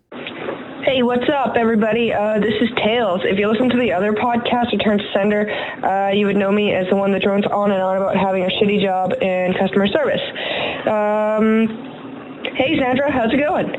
Hey, 0.84 1.02
what's 1.02 1.28
up, 1.28 1.56
everybody? 1.56 2.12
Uh, 2.12 2.40
this 2.40 2.54
is 2.60 2.68
Tails. 2.82 3.20
If 3.24 3.38
you 3.38 3.48
listen 3.48 3.68
to 3.68 3.78
the 3.78 3.92
other 3.92 4.12
podcast, 4.12 4.72
Return 4.72 4.98
to 4.98 5.04
Sender, 5.12 5.50
uh, 5.84 6.10
you 6.10 6.26
would 6.26 6.36
know 6.36 6.50
me 6.50 6.72
as 6.74 6.86
the 6.88 6.96
one 6.96 7.12
that 7.12 7.22
drones 7.22 7.44
on 7.46 7.70
and 7.70 7.82
on 7.82 7.98
about 7.98 8.16
having 8.16 8.44
a 8.44 8.48
shitty 8.48 8.82
job 8.82 9.12
in 9.22 9.54
customer 9.54 9.86
service. 9.86 10.20
Um, 10.88 11.89
Hey 12.56 12.76
Sandra, 12.78 13.12
how's 13.12 13.32
it 13.32 13.38
going? 13.38 13.70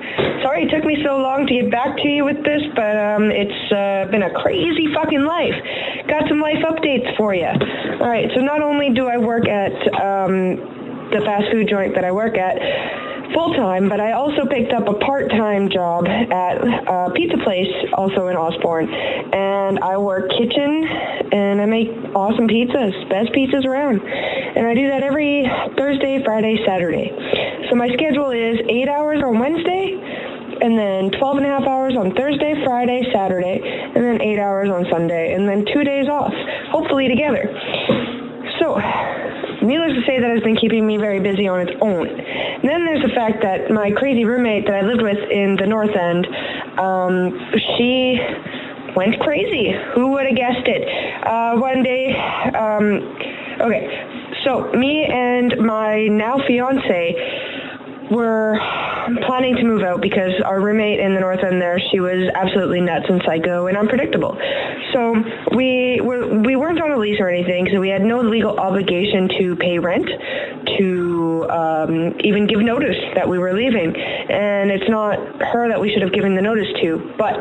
Sorry 0.41 0.63
it 0.63 0.71
took 0.71 0.85
me 0.85 0.97
so 1.03 1.17
long 1.17 1.45
to 1.45 1.53
get 1.53 1.69
back 1.69 1.97
to 1.97 2.07
you 2.07 2.23
with 2.23 2.39
this, 2.43 2.63
but 2.73 2.95
um, 2.95 3.27
it's 3.27 3.71
uh, 3.71 4.09
been 4.09 4.23
a 4.23 4.31
crazy 4.31 4.87
fucking 4.95 5.23
life. 5.23 5.53
Got 6.07 6.27
some 6.29 6.39
life 6.39 6.63
updates 6.63 7.15
for 7.17 7.35
you. 7.35 7.51
All 7.99 8.07
right, 8.07 8.31
so 8.33 8.39
not 8.39 8.63
only 8.63 8.89
do 8.89 9.07
I 9.07 9.17
work 9.17 9.47
at 9.47 9.75
um, 9.99 10.55
the 11.11 11.19
fast 11.25 11.51
food 11.51 11.67
joint 11.67 11.93
that 11.95 12.05
I 12.05 12.11
work 12.11 12.37
at, 12.37 12.55
full 13.33 13.53
time, 13.53 13.89
but 13.89 13.99
I 13.99 14.13
also 14.13 14.45
picked 14.45 14.73
up 14.73 14.87
a 14.87 14.93
part 14.93 15.29
time 15.29 15.69
job 15.69 16.07
at 16.07 16.57
a 16.57 17.11
pizza 17.15 17.37
place 17.43 17.71
also 17.93 18.27
in 18.27 18.35
Osborne. 18.35 18.89
And 18.89 19.79
I 19.79 19.97
work 19.97 20.29
kitchen 20.29 20.85
and 21.31 21.61
I 21.61 21.65
make 21.65 21.89
awesome 22.15 22.47
pizzas, 22.47 23.09
best 23.09 23.31
pizzas 23.31 23.65
around. 23.65 24.01
And 24.01 24.67
I 24.67 24.73
do 24.73 24.87
that 24.89 25.03
every 25.03 25.49
Thursday, 25.77 26.23
Friday, 26.23 26.57
Saturday. 26.65 27.11
So 27.69 27.75
my 27.75 27.87
schedule 27.89 28.31
is 28.31 28.59
eight 28.69 28.89
hours 28.89 29.21
on 29.23 29.39
Wednesday 29.39 29.97
and 30.61 30.77
then 30.77 31.09
12 31.17 31.37
and 31.37 31.45
a 31.45 31.49
half 31.49 31.63
hours 31.63 31.95
on 31.97 32.13
Thursday, 32.13 32.53
Friday, 32.63 33.01
Saturday, 33.11 33.59
and 33.63 34.03
then 34.03 34.21
eight 34.21 34.37
hours 34.37 34.69
on 34.69 34.85
Sunday, 34.91 35.33
and 35.33 35.49
then 35.49 35.65
two 35.73 35.83
days 35.83 36.07
off, 36.07 36.31
hopefully 36.69 37.07
together. 37.07 37.49
So, 38.59 38.77
needless 39.61 39.93
to 39.93 40.03
say, 40.05 40.19
that 40.19 40.29
has 40.29 40.43
been 40.43 40.55
keeping 40.57 40.85
me 40.85 40.97
very 40.97 41.19
busy 41.19 41.47
on 41.47 41.61
its 41.61 41.71
own. 41.81 42.07
And 42.07 42.69
then 42.69 42.85
there's 42.85 43.01
the 43.01 43.13
fact 43.15 43.41
that 43.41 43.71
my 43.71 43.91
crazy 43.91 44.25
roommate 44.25 44.65
that 44.67 44.75
I 44.75 44.81
lived 44.81 45.01
with 45.01 45.17
in 45.29 45.55
the 45.55 45.65
North 45.65 45.95
End, 45.95 46.27
um, 46.77 47.33
she 47.77 48.19
went 48.95 49.19
crazy. 49.19 49.73
Who 49.95 50.11
would 50.11 50.25
have 50.25 50.35
guessed 50.35 50.67
it? 50.67 50.83
Uh, 51.25 51.55
one 51.57 51.83
day, 51.83 52.13
um, 52.57 53.15
okay, 53.61 53.87
so 54.43 54.71
me 54.73 55.05
and 55.05 55.55
my 55.59 56.07
now 56.07 56.37
fiance 56.47 57.15
were 58.11 58.59
planning 59.25 59.55
to 59.55 59.63
move 59.63 59.83
out 59.83 60.01
because 60.01 60.31
our 60.45 60.61
roommate 60.61 60.99
in 60.99 61.13
the 61.13 61.19
north 61.19 61.43
end 61.43 61.61
there, 61.61 61.79
she 61.91 61.99
was 61.99 62.29
absolutely 62.35 62.81
nuts 62.81 63.05
and 63.09 63.21
psycho 63.25 63.67
and 63.67 63.77
unpredictable. 63.77 64.37
So 64.93 65.15
we 65.55 65.99
were 66.01 66.27
we 66.41 66.55
weren't 66.55 66.81
on 66.81 66.91
a 66.91 66.97
lease 66.97 67.19
or 67.19 67.29
anything, 67.29 67.67
so 67.71 67.79
we 67.79 67.89
had 67.89 68.01
no 68.01 68.21
legal 68.21 68.59
obligation 68.59 69.29
to 69.39 69.55
pay 69.55 69.79
rent, 69.79 70.07
to 70.77 71.47
um, 71.49 72.15
even 72.21 72.47
give 72.47 72.59
notice 72.59 72.97
that 73.15 73.27
we 73.27 73.37
were 73.37 73.53
leaving. 73.53 73.95
And 73.95 74.71
it's 74.71 74.89
not 74.89 75.17
her 75.41 75.69
that 75.69 75.79
we 75.79 75.91
should 75.91 76.01
have 76.01 76.13
given 76.13 76.35
the 76.35 76.41
notice 76.41 76.67
to. 76.81 77.13
But 77.17 77.35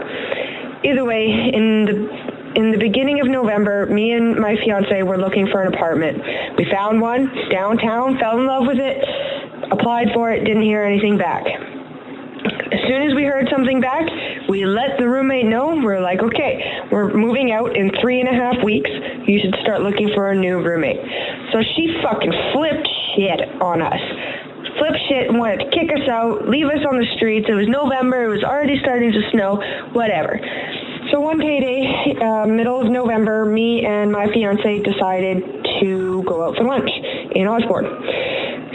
either 0.85 1.05
way, 1.05 1.27
in 1.53 1.85
the 1.85 2.30
in 2.57 2.73
the 2.73 2.79
beginning 2.79 3.21
of 3.21 3.29
November, 3.29 3.87
me 3.87 4.13
and 4.13 4.37
my 4.37 4.57
fiance 4.57 5.03
were 5.03 5.19
looking 5.19 5.47
for 5.49 5.63
an 5.63 5.73
apartment. 5.73 6.19
We 6.59 6.67
found 6.71 7.01
one 7.01 7.31
downtown, 7.51 8.19
fell 8.19 8.39
in 8.39 8.47
love 8.47 8.67
with 8.67 8.79
it, 8.79 8.99
applied 9.71 10.09
for 10.13 10.33
it, 10.33 10.45
didn't 10.45 10.63
hear 10.63 10.83
anything 10.83 11.17
back. 11.17 11.47
As 11.47 12.81
soon 12.89 13.03
as 13.03 13.15
we 13.15 13.25
heard 13.25 13.49
something 13.51 13.81
back, 13.81 14.03
we 14.49 14.65
let 14.65 14.99
the 14.99 15.09
roommate 15.09 15.47
know. 15.47 15.79
We're 15.83 16.01
like, 16.01 16.23
okay, 16.23 16.87
we're 16.91 17.13
moving 17.15 17.53
out 17.53 17.77
in 17.77 17.91
three 18.01 18.21
and 18.21 18.29
a 18.29 18.33
half 18.33 18.65
weeks. 18.65 18.91
You 19.27 19.39
should 19.39 19.55
start 19.63 19.83
looking 19.83 20.11
for 20.15 20.31
a 20.31 20.35
new 20.35 20.59
roommate. 20.59 20.99
So 21.53 21.63
she 21.77 21.95
fucking 22.03 22.33
flipped 22.53 22.89
shit 23.15 23.63
on 23.63 23.83
us. 23.83 24.01
Flipped 24.79 24.99
shit 25.09 25.29
and 25.29 25.39
wanted 25.39 25.67
to 25.67 25.71
kick 25.71 25.91
us 25.93 26.09
out, 26.09 26.49
leave 26.49 26.67
us 26.67 26.83
on 26.89 26.99
the 26.99 27.07
streets. 27.17 27.47
It 27.49 27.55
was 27.55 27.69
November. 27.69 28.25
It 28.25 28.29
was 28.29 28.45
already 28.45 28.79
starting 28.81 29.13
to 29.13 29.23
snow. 29.31 29.61
Whatever. 29.93 30.41
So 31.11 31.19
one 31.19 31.41
payday, 31.41 32.15
uh, 32.23 32.47
middle 32.47 32.81
of 32.81 32.87
November, 32.89 33.45
me 33.45 33.85
and 33.85 34.13
my 34.13 34.31
fiance 34.33 34.79
decided 34.79 35.43
to 35.81 36.23
go 36.23 36.45
out 36.45 36.57
for 36.57 36.63
lunch 36.63 36.91
in 37.35 37.49
Osborne. 37.49 37.87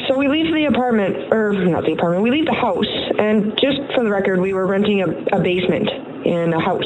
So 0.08 0.17
we 0.17 0.28
leave 0.28 0.54
the 0.54 0.65
apartment, 0.65 1.32
or 1.32 1.54
not 1.54 1.86
the 1.86 1.93
apartment, 1.93 2.24
we 2.24 2.32
leave 2.32 2.45
the 2.45 2.54
house, 2.54 2.91
and 3.17 3.58
just 3.58 3.80
for 3.95 4.04
the 4.04 4.10
record, 4.10 4.41
we 4.41 4.54
were 4.54 4.67
renting 4.67 5.02
a, 5.02 5.38
a 5.38 5.39
basement 5.39 5.89
in 6.26 6.52
a 6.52 6.60
house. 6.60 6.84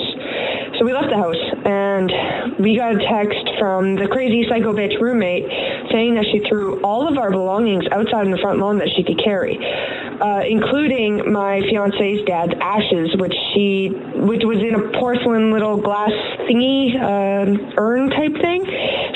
So 0.78 0.86
we 0.86 0.94
left 0.94 1.10
the 1.10 1.18
house, 1.18 1.44
and 1.66 2.60
we 2.60 2.78
got 2.78 2.96
a 2.96 3.00
text 3.00 3.58
from 3.58 3.96
the 3.96 4.08
crazy 4.08 4.46
psycho 4.48 4.72
bitch 4.72 5.02
roommate 5.02 5.50
saying 5.92 6.14
that 6.16 6.26
she 6.32 6.40
threw 6.48 6.80
all 6.84 7.08
of 7.08 7.18
our 7.18 7.32
belongings 7.32 7.86
outside 7.92 8.26
in 8.26 8.32
the 8.32 8.38
front 8.38 8.60
lawn 8.60 8.78
that 8.78 8.90
she 8.96 9.04
could 9.04 9.20
carry, 9.24 9.58
uh, 10.22 10.42
including 10.48 11.32
my 11.32 11.62
fiance's 11.62 12.26
dad's 12.26 12.54
ashes, 12.60 13.16
which 13.18 13.34
she, 13.54 13.90
which 14.16 14.44
was 14.44 14.60
in 14.60 14.76
a 14.76 15.00
porcelain 15.00 15.52
little 15.52 15.78
glass 15.78 16.12
thingy, 16.48 16.96
uh, 16.96 17.76
urn 17.78 18.10
type 18.10 18.36
thing. 18.42 18.66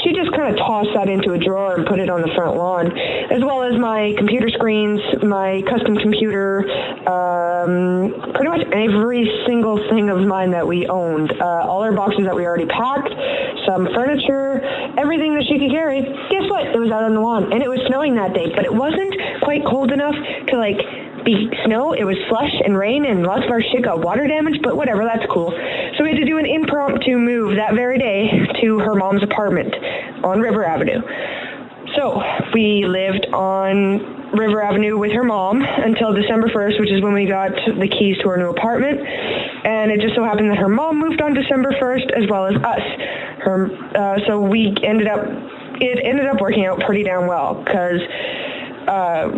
She 0.03 0.11
just 0.11 0.31
kind 0.35 0.51
of 0.51 0.57
tossed 0.59 0.89
that 0.95 1.07
into 1.07 1.31
a 1.31 1.39
drawer 1.39 1.75
and 1.75 1.85
put 1.87 1.99
it 1.99 2.09
on 2.09 2.21
the 2.21 2.31
front 2.35 2.57
lawn, 2.57 2.91
as 3.31 3.41
well 3.43 3.63
as 3.63 3.79
my 3.79 4.13
computer 4.17 4.49
screens, 4.49 4.99
my 5.23 5.61
custom 5.67 5.95
computer, 5.95 6.67
um, 7.07 8.11
pretty 8.35 8.49
much 8.49 8.67
every 8.71 9.23
single 9.47 9.77
thing 9.89 10.09
of 10.09 10.19
mine 10.27 10.51
that 10.51 10.67
we 10.67 10.87
owned. 10.87 11.31
Uh, 11.31 11.67
all 11.67 11.83
our 11.83 11.93
boxes 11.93 12.25
that 12.25 12.35
we 12.35 12.45
already 12.45 12.65
packed, 12.65 13.09
some 13.65 13.87
furniture, 13.95 14.59
everything 14.97 15.35
that 15.35 15.45
she 15.47 15.59
could 15.59 15.71
carry. 15.71 16.01
Guess 16.01 16.49
what? 16.51 16.67
It 16.67 16.79
was 16.79 16.91
out 16.91 17.03
on 17.03 17.13
the 17.13 17.21
lawn, 17.21 17.51
and 17.53 17.63
it 17.63 17.69
was 17.69 17.79
snowing 17.87 18.15
that 18.15 18.33
day, 18.33 18.51
but 18.53 18.65
it 18.65 18.73
wasn't 18.73 19.15
quite 19.41 19.63
cold 19.65 19.91
enough 19.91 20.15
to 20.49 20.57
like 20.57 20.79
be 21.23 21.49
snow. 21.65 21.93
It 21.93 22.03
was 22.03 22.17
slush 22.29 22.53
and 22.63 22.77
rain, 22.77 23.05
and 23.05 23.23
lots 23.23 23.45
of 23.45 23.51
our 23.51 23.61
shit 23.61 23.83
got 23.83 23.99
water 23.99 24.27
damage. 24.27 24.59
But 24.61 24.75
whatever, 24.75 25.03
that's 25.03 25.25
cool. 25.31 25.51
So 25.97 26.03
we 26.03 26.09
had 26.09 26.19
to 26.19 26.25
do 26.25 26.37
an 26.37 26.45
impromptu 26.45 27.17
move 27.17 27.55
that 27.57 27.75
very 27.75 27.97
day 27.97 28.29
to 28.61 28.79
her 28.79 28.95
mom's 28.95 29.23
apartment 29.23 29.73
on 30.23 30.39
River 30.39 30.65
Avenue. 30.65 31.01
So 31.95 32.21
we 32.53 32.85
lived 32.85 33.27
on 33.33 34.31
River 34.33 34.63
Avenue 34.63 34.97
with 34.97 35.11
her 35.11 35.23
mom 35.23 35.61
until 35.61 36.11
December 36.13 36.47
1st, 36.47 36.79
which 36.79 36.91
is 36.91 37.03
when 37.03 37.13
we 37.13 37.27
got 37.27 37.51
the 37.51 37.87
keys 37.87 38.17
to 38.23 38.29
our 38.29 38.37
new 38.37 38.49
apartment. 38.49 38.99
And 38.99 39.91
it 39.91 40.01
just 40.01 40.15
so 40.15 40.23
happened 40.23 40.49
that 40.49 40.57
her 40.57 40.69
mom 40.69 40.99
moved 40.99 41.21
on 41.21 41.33
December 41.33 41.71
1st 41.79 42.11
as 42.17 42.29
well 42.29 42.47
as 42.47 42.55
us. 42.55 42.81
Her, 43.45 43.69
uh, 43.95 44.19
so 44.25 44.39
we 44.41 44.75
ended 44.83 45.07
up, 45.07 45.19
it 45.79 45.99
ended 46.03 46.25
up 46.25 46.41
working 46.41 46.65
out 46.65 46.79
pretty 46.81 47.03
damn 47.03 47.27
well 47.27 47.61
because 47.63 48.01
uh, 48.87 49.29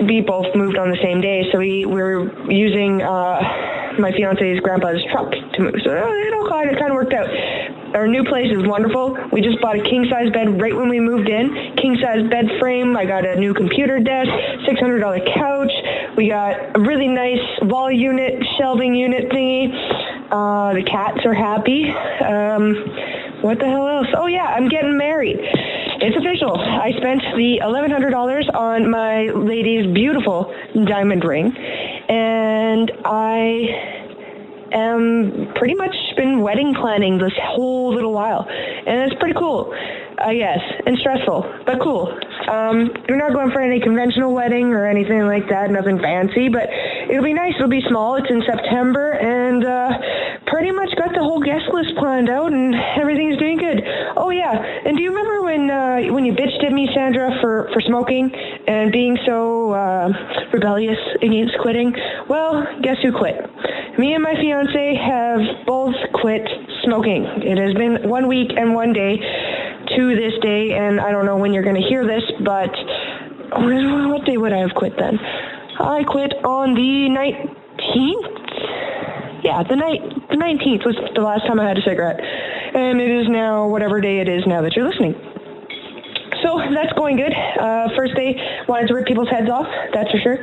we 0.00 0.20
both 0.20 0.54
moved 0.54 0.76
on 0.76 0.90
the 0.90 0.98
same 1.02 1.20
day. 1.20 1.48
So 1.52 1.58
we, 1.58 1.86
we 1.86 2.02
were 2.02 2.50
using 2.50 3.02
uh, 3.02 3.96
my 3.98 4.12
fiance's 4.12 4.60
grandpa's 4.60 5.02
truck 5.12 5.30
to 5.30 5.58
move. 5.62 5.74
So 5.84 5.90
it 5.90 6.34
all 6.34 6.48
kind 6.48 6.70
of, 6.70 6.76
kind 6.78 6.90
of 6.90 6.96
worked 6.96 7.14
out 7.14 7.28
our 7.96 8.06
new 8.06 8.24
place 8.24 8.52
is 8.52 8.66
wonderful. 8.66 9.16
We 9.32 9.40
just 9.40 9.60
bought 9.60 9.78
a 9.78 9.82
king 9.82 10.06
size 10.10 10.30
bed 10.30 10.60
right 10.60 10.76
when 10.76 10.88
we 10.88 11.00
moved 11.00 11.28
in. 11.28 11.76
King 11.76 11.96
size 12.02 12.28
bed 12.28 12.44
frame. 12.60 12.96
I 12.96 13.06
got 13.06 13.24
a 13.24 13.36
new 13.36 13.54
computer 13.54 13.98
desk, 13.98 14.28
$600 14.68 15.34
couch. 15.34 15.72
We 16.16 16.28
got 16.28 16.76
a 16.76 16.80
really 16.80 17.08
nice 17.08 17.40
wall 17.62 17.90
unit, 17.90 18.44
shelving 18.58 18.94
unit 18.94 19.30
thingy. 19.30 19.72
Uh, 20.30 20.74
the 20.74 20.82
cats 20.82 21.24
are 21.24 21.34
happy. 21.34 21.88
Um, 22.20 22.74
what 23.40 23.58
the 23.58 23.66
hell 23.66 23.88
else? 23.88 24.08
Oh 24.14 24.26
yeah, 24.26 24.44
I'm 24.44 24.68
getting 24.68 24.96
married. 24.98 25.38
It's 25.98 26.16
official. 26.16 26.54
I 26.60 26.92
spent 26.98 27.22
the 27.36 27.60
$1,100 27.64 28.54
on 28.54 28.90
my 28.90 29.32
lady's 29.32 29.86
beautiful 29.94 30.52
diamond 30.84 31.24
ring, 31.24 31.56
and 31.56 32.92
I 33.04 34.04
am 34.72 35.52
pretty 35.56 35.74
much 35.74 35.94
been 36.16 36.42
wedding 36.42 36.74
planning 36.74 37.16
this 37.16 37.32
whole 37.42 37.94
little 37.94 38.12
while, 38.12 38.46
and 38.46 39.10
it's 39.10 39.18
pretty 39.18 39.34
cool, 39.38 39.72
I 40.18 40.34
guess, 40.34 40.60
and 40.84 40.98
stressful, 40.98 41.62
but 41.64 41.80
cool. 41.80 42.12
Um, 42.48 42.90
we're 43.08 43.16
not 43.16 43.32
going 43.32 43.50
for 43.50 43.60
any 43.60 43.80
conventional 43.80 44.32
wedding 44.32 44.72
or 44.72 44.86
anything 44.86 45.26
like 45.26 45.48
that, 45.48 45.70
nothing 45.70 45.98
fancy, 45.98 46.48
but 46.48 46.68
it'll 47.10 47.24
be 47.24 47.34
nice. 47.34 47.54
It'll 47.56 47.68
be 47.68 47.82
small. 47.88 48.16
It's 48.16 48.30
in 48.30 48.42
September, 48.46 49.12
and 49.12 49.64
uh, 49.64 49.90
pretty 50.46 50.70
much 50.70 50.94
got 50.96 51.12
the 51.14 51.22
whole 51.22 51.40
guest 51.40 51.66
list 51.72 51.96
planned 51.98 52.30
out, 52.30 52.52
and 52.52 52.74
everything's 53.00 53.38
doing 53.38 53.58
good. 53.58 53.82
Oh 54.16 54.30
yeah, 54.30 54.54
and 54.54 54.96
do 54.96 55.02
you 55.02 55.10
remember 55.10 55.42
when 55.42 55.70
uh, 55.70 56.12
when 56.14 56.24
you 56.24 56.32
bitched 56.32 56.64
at 56.64 56.72
me, 56.72 56.88
Sandra, 56.94 57.38
for 57.40 57.68
for 57.72 57.80
smoking 57.80 58.30
and 58.66 58.92
being 58.92 59.18
so 59.26 59.72
uh, 59.72 60.08
rebellious 60.52 60.98
against 61.22 61.58
quitting? 61.60 61.94
Well, 62.28 62.66
guess 62.82 62.96
who 63.02 63.12
quit? 63.12 63.36
Me 63.98 64.12
and 64.12 64.22
my 64.22 64.34
fiance 64.34 64.94
have 64.96 65.66
both 65.66 65.94
quit 66.20 66.46
smoking. 66.84 67.24
It 67.42 67.58
has 67.58 67.72
been 67.74 68.08
one 68.08 68.28
week 68.28 68.52
and 68.56 68.74
one 68.74 68.92
day 68.92 69.16
to 69.96 70.16
this 70.16 70.32
day, 70.42 70.72
and 70.72 71.00
I 71.00 71.12
don't 71.12 71.24
know 71.26 71.36
when 71.36 71.52
you're 71.52 71.62
going 71.62 71.80
to 71.80 71.88
hear 71.88 72.04
this, 72.06 72.22
but 72.44 72.70
what 73.52 74.24
day 74.24 74.36
would 74.36 74.52
I 74.52 74.58
have 74.58 74.74
quit 74.74 74.96
then? 74.98 75.18
I 75.78 76.04
quit 76.04 76.32
on 76.44 76.74
the 76.74 77.08
19th. 77.12 78.36
Yeah, 79.44 79.62
the 79.62 79.76
night 79.76 80.00
the 80.30 80.36
19th 80.36 80.84
was 80.84 80.96
the 81.14 81.20
last 81.20 81.46
time 81.46 81.60
I 81.60 81.68
had 81.68 81.78
a 81.78 81.82
cigarette, 81.82 82.20
and 82.20 83.00
it 83.00 83.10
is 83.10 83.28
now 83.28 83.68
whatever 83.68 84.00
day 84.00 84.18
it 84.18 84.28
is 84.28 84.46
now 84.46 84.62
that 84.62 84.74
you're 84.74 84.88
listening. 84.88 85.14
So 86.42 86.60
that's 86.74 86.92
going 86.92 87.16
good. 87.16 87.32
Uh, 87.32 87.88
first 87.96 88.14
day, 88.14 88.36
wanted 88.68 88.88
to 88.88 88.94
rip 88.94 89.06
people's 89.06 89.28
heads 89.28 89.48
off, 89.48 89.66
that's 89.92 90.10
for 90.10 90.18
sure. 90.18 90.38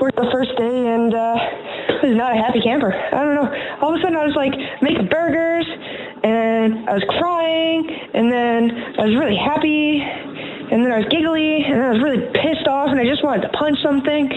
Worked 0.00 0.16
the 0.16 0.30
first 0.32 0.50
day 0.56 0.86
and 0.94 1.14
uh, 1.14 1.36
was 2.02 2.16
not 2.16 2.32
a 2.32 2.38
happy 2.38 2.60
camper. 2.60 2.92
I 2.92 3.22
don't 3.22 3.34
know. 3.34 3.48
All 3.80 3.94
of 3.94 3.98
a 3.98 4.02
sudden 4.02 4.16
I 4.16 4.26
was 4.26 4.34
like 4.34 4.52
making 4.82 5.08
burgers 5.08 5.66
and 6.22 6.88
I 6.88 6.94
was 6.94 7.04
crying 7.18 7.86
and 8.14 8.30
then 8.30 8.70
I 8.98 9.06
was 9.06 9.14
really 9.14 9.36
happy 9.36 10.02
and 10.70 10.84
then 10.84 10.92
I 10.92 10.98
was 10.98 11.06
giggly 11.10 11.64
and 11.64 11.82
I 11.82 11.90
was 11.90 12.02
really 12.02 12.26
pissed 12.32 12.66
off 12.68 12.88
and 12.90 13.00
I 13.00 13.04
just 13.04 13.24
wanted 13.24 13.42
to 13.42 13.48
punch 13.56 13.78
something. 13.82 14.30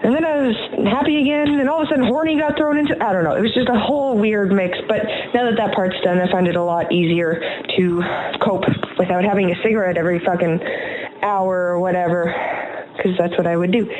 And 0.00 0.14
then 0.14 0.24
I 0.24 0.46
was 0.46 0.54
happy 0.86 1.20
again, 1.20 1.58
and 1.58 1.68
all 1.68 1.82
of 1.82 1.88
a 1.88 1.90
sudden 1.90 2.06
horny 2.06 2.38
got 2.38 2.56
thrown 2.56 2.78
into. 2.78 2.94
I 3.02 3.12
don't 3.12 3.24
know. 3.24 3.34
It 3.34 3.42
was 3.42 3.52
just 3.52 3.68
a 3.68 3.78
whole 3.78 4.16
weird 4.16 4.52
mix. 4.52 4.78
But 4.86 5.02
now 5.34 5.50
that 5.50 5.56
that 5.56 5.74
part's 5.74 5.96
done, 6.04 6.20
I 6.20 6.30
find 6.30 6.46
it 6.46 6.54
a 6.54 6.62
lot 6.62 6.92
easier 6.92 7.42
to 7.76 8.02
cope 8.40 8.64
without 8.96 9.24
having 9.24 9.50
a 9.50 9.60
cigarette 9.60 9.96
every 9.96 10.20
fucking 10.20 10.62
hour 11.22 11.74
or 11.74 11.80
whatever, 11.80 12.32
because 12.96 13.18
that's 13.18 13.36
what 13.36 13.48
I 13.48 13.56
would 13.56 13.72
do. 13.72 13.90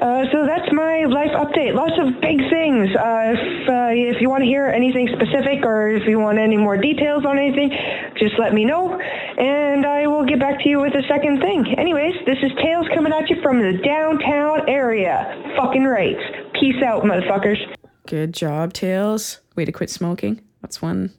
Uh, 0.00 0.24
so 0.30 0.46
that's 0.46 0.70
my 0.72 1.04
life 1.10 1.32
update. 1.34 1.74
Lots 1.74 1.98
of 1.98 2.20
big 2.20 2.38
things. 2.50 2.88
Uh, 2.94 3.34
if 3.34 3.68
uh, 3.68 3.90
if 3.90 4.20
you 4.20 4.30
want 4.30 4.42
to 4.42 4.46
hear 4.46 4.66
anything 4.66 5.08
specific 5.08 5.66
or 5.66 5.90
if 5.90 6.06
you 6.06 6.20
want 6.20 6.38
any 6.38 6.56
more 6.56 6.76
details 6.76 7.24
on 7.26 7.38
anything, 7.38 7.70
just 8.16 8.38
let 8.38 8.54
me 8.54 8.64
know, 8.64 8.94
and 8.98 9.84
I 9.84 10.06
will 10.06 10.24
get 10.24 10.38
back 10.38 10.60
to 10.62 10.68
you 10.68 10.80
with 10.80 10.94
a 10.94 11.02
second 11.08 11.40
thing. 11.40 11.74
Anyways, 11.76 12.14
this 12.26 12.38
is 12.42 12.52
Tails 12.62 12.86
coming 12.94 13.12
at 13.12 13.28
you 13.28 13.42
from 13.42 13.58
the 13.58 13.78
downtown 13.82 14.68
area. 14.68 15.54
Fucking 15.56 15.84
right. 15.84 16.16
Peace 16.54 16.82
out, 16.84 17.02
motherfuckers. 17.02 17.58
Good 18.06 18.32
job, 18.32 18.72
Tails. 18.72 19.40
Way 19.56 19.64
to 19.64 19.72
quit 19.72 19.90
smoking. 19.90 20.40
That's 20.62 20.80
one. 20.80 21.12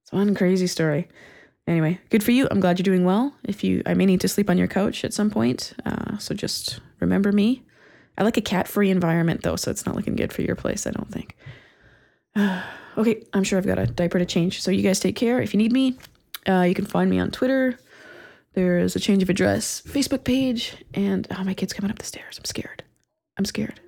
That's 0.00 0.12
one 0.12 0.34
crazy 0.34 0.68
story. 0.68 1.08
Anyway, 1.66 1.98
good 2.10 2.22
for 2.22 2.30
you. 2.30 2.46
I'm 2.50 2.60
glad 2.60 2.78
you're 2.78 2.84
doing 2.84 3.04
well. 3.04 3.34
If 3.42 3.64
you, 3.64 3.82
I 3.86 3.94
may 3.94 4.06
need 4.06 4.20
to 4.20 4.28
sleep 4.28 4.50
on 4.50 4.58
your 4.58 4.68
couch 4.68 5.04
at 5.04 5.14
some 5.14 5.30
point. 5.30 5.72
Uh, 5.84 6.18
so 6.18 6.34
just 6.34 6.80
remember 7.00 7.32
me. 7.32 7.62
I 8.16 8.22
like 8.22 8.36
a 8.36 8.42
cat-free 8.42 8.90
environment 8.90 9.42
though, 9.42 9.56
so 9.56 9.70
it's 9.70 9.86
not 9.86 9.96
looking 9.96 10.16
good 10.16 10.32
for 10.32 10.42
your 10.42 10.56
place. 10.56 10.86
I 10.86 10.90
don't 10.90 11.10
think. 11.10 11.36
okay, 12.98 13.24
I'm 13.32 13.44
sure 13.44 13.58
I've 13.58 13.66
got 13.66 13.78
a 13.78 13.86
diaper 13.86 14.18
to 14.18 14.26
change. 14.26 14.62
So 14.62 14.70
you 14.70 14.82
guys 14.82 15.00
take 15.00 15.16
care. 15.16 15.40
If 15.40 15.54
you 15.54 15.58
need 15.58 15.72
me, 15.72 15.96
uh, 16.48 16.62
you 16.62 16.74
can 16.74 16.86
find 16.86 17.10
me 17.10 17.18
on 17.18 17.30
Twitter. 17.30 17.78
There's 18.54 18.94
a 18.94 19.00
change 19.00 19.22
of 19.22 19.30
address 19.30 19.82
Facebook 19.82 20.22
page, 20.22 20.76
and 20.94 21.26
oh, 21.36 21.42
my 21.42 21.54
kid's 21.54 21.72
coming 21.72 21.90
up 21.90 21.98
the 21.98 22.04
stairs. 22.04 22.38
I'm 22.38 22.44
scared. 22.44 22.84
I'm 23.36 23.44
scared. 23.44 23.80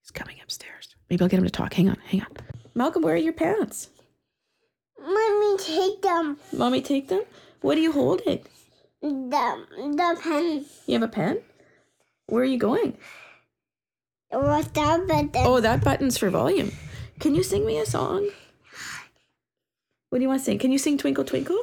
He's 0.00 0.12
coming 0.12 0.36
upstairs. 0.42 0.94
Maybe 1.10 1.22
I'll 1.22 1.28
get 1.28 1.38
him 1.38 1.44
to 1.44 1.50
talk. 1.50 1.74
Hang 1.74 1.88
on, 1.88 1.96
hang 2.06 2.20
on. 2.22 2.28
Malcolm, 2.74 3.02
where 3.02 3.14
are 3.14 3.18
your 3.18 3.32
pants? 3.32 3.90
Mommy, 5.00 5.58
take 5.58 6.02
them. 6.02 6.38
Mommy, 6.52 6.80
take 6.80 7.08
them. 7.08 7.22
What 7.62 7.76
are 7.76 7.80
you 7.80 7.90
holding? 7.90 8.44
The, 9.02 9.66
the 9.76 10.18
pen. 10.22 10.64
You 10.86 10.94
have 10.94 11.02
a 11.02 11.08
pen? 11.08 11.42
Where 12.32 12.44
are 12.44 12.46
you 12.46 12.56
going? 12.56 12.96
What's 14.30 14.68
that 14.68 15.06
button? 15.06 15.30
Oh, 15.34 15.60
that 15.60 15.84
button's 15.84 16.16
for 16.16 16.30
volume. 16.30 16.72
Can 17.20 17.34
you 17.34 17.42
sing 17.42 17.66
me 17.66 17.76
a 17.78 17.84
song? 17.84 18.30
What 20.08 20.16
do 20.16 20.22
you 20.22 20.28
want 20.28 20.40
to 20.40 20.44
sing? 20.46 20.58
Can 20.58 20.72
you 20.72 20.78
sing 20.78 20.96
Twinkle 20.96 21.24
Twinkle? 21.24 21.62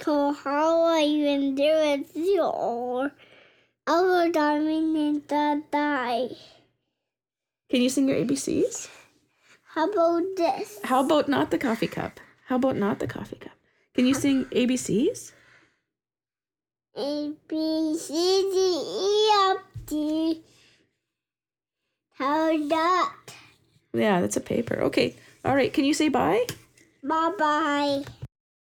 Cool. 0.00 0.32
How 0.32 0.84
are 0.84 1.00
you 1.00 1.26
in 1.26 1.54
there 1.54 1.98
with 1.98 2.16
your 2.16 3.12
other 3.86 4.32
diamond 4.32 4.96
in 4.96 5.22
the 5.28 5.62
die? 5.70 6.30
Can 7.68 7.82
you 7.82 7.90
sing 7.90 8.08
your 8.08 8.16
ABCs? 8.24 8.88
How 9.74 9.90
about 9.90 10.22
this? 10.38 10.80
How 10.84 11.04
about 11.04 11.28
not 11.28 11.50
the 11.50 11.58
coffee 11.58 11.88
cup? 11.88 12.20
How 12.46 12.56
about 12.56 12.76
not 12.76 13.00
the 13.00 13.06
coffee 13.06 13.36
cup? 13.36 13.52
Can 13.92 14.06
you 14.06 14.14
sing 14.14 14.46
ABCs? 14.46 15.32
A 16.96 17.32
B 17.48 17.96
C 17.96 18.12
D 18.12 18.56
E 18.56 19.30
F 19.50 19.58
G. 19.88 20.42
How 22.14 22.68
that? 22.68 23.14
Yeah, 23.92 24.20
that's 24.20 24.36
a 24.36 24.40
paper. 24.40 24.80
Okay. 24.82 25.16
All 25.44 25.54
right. 25.54 25.72
Can 25.72 25.84
you 25.84 25.94
say 25.94 26.08
bye? 26.08 26.46
Bye 27.02 27.32
bye. 27.38 28.04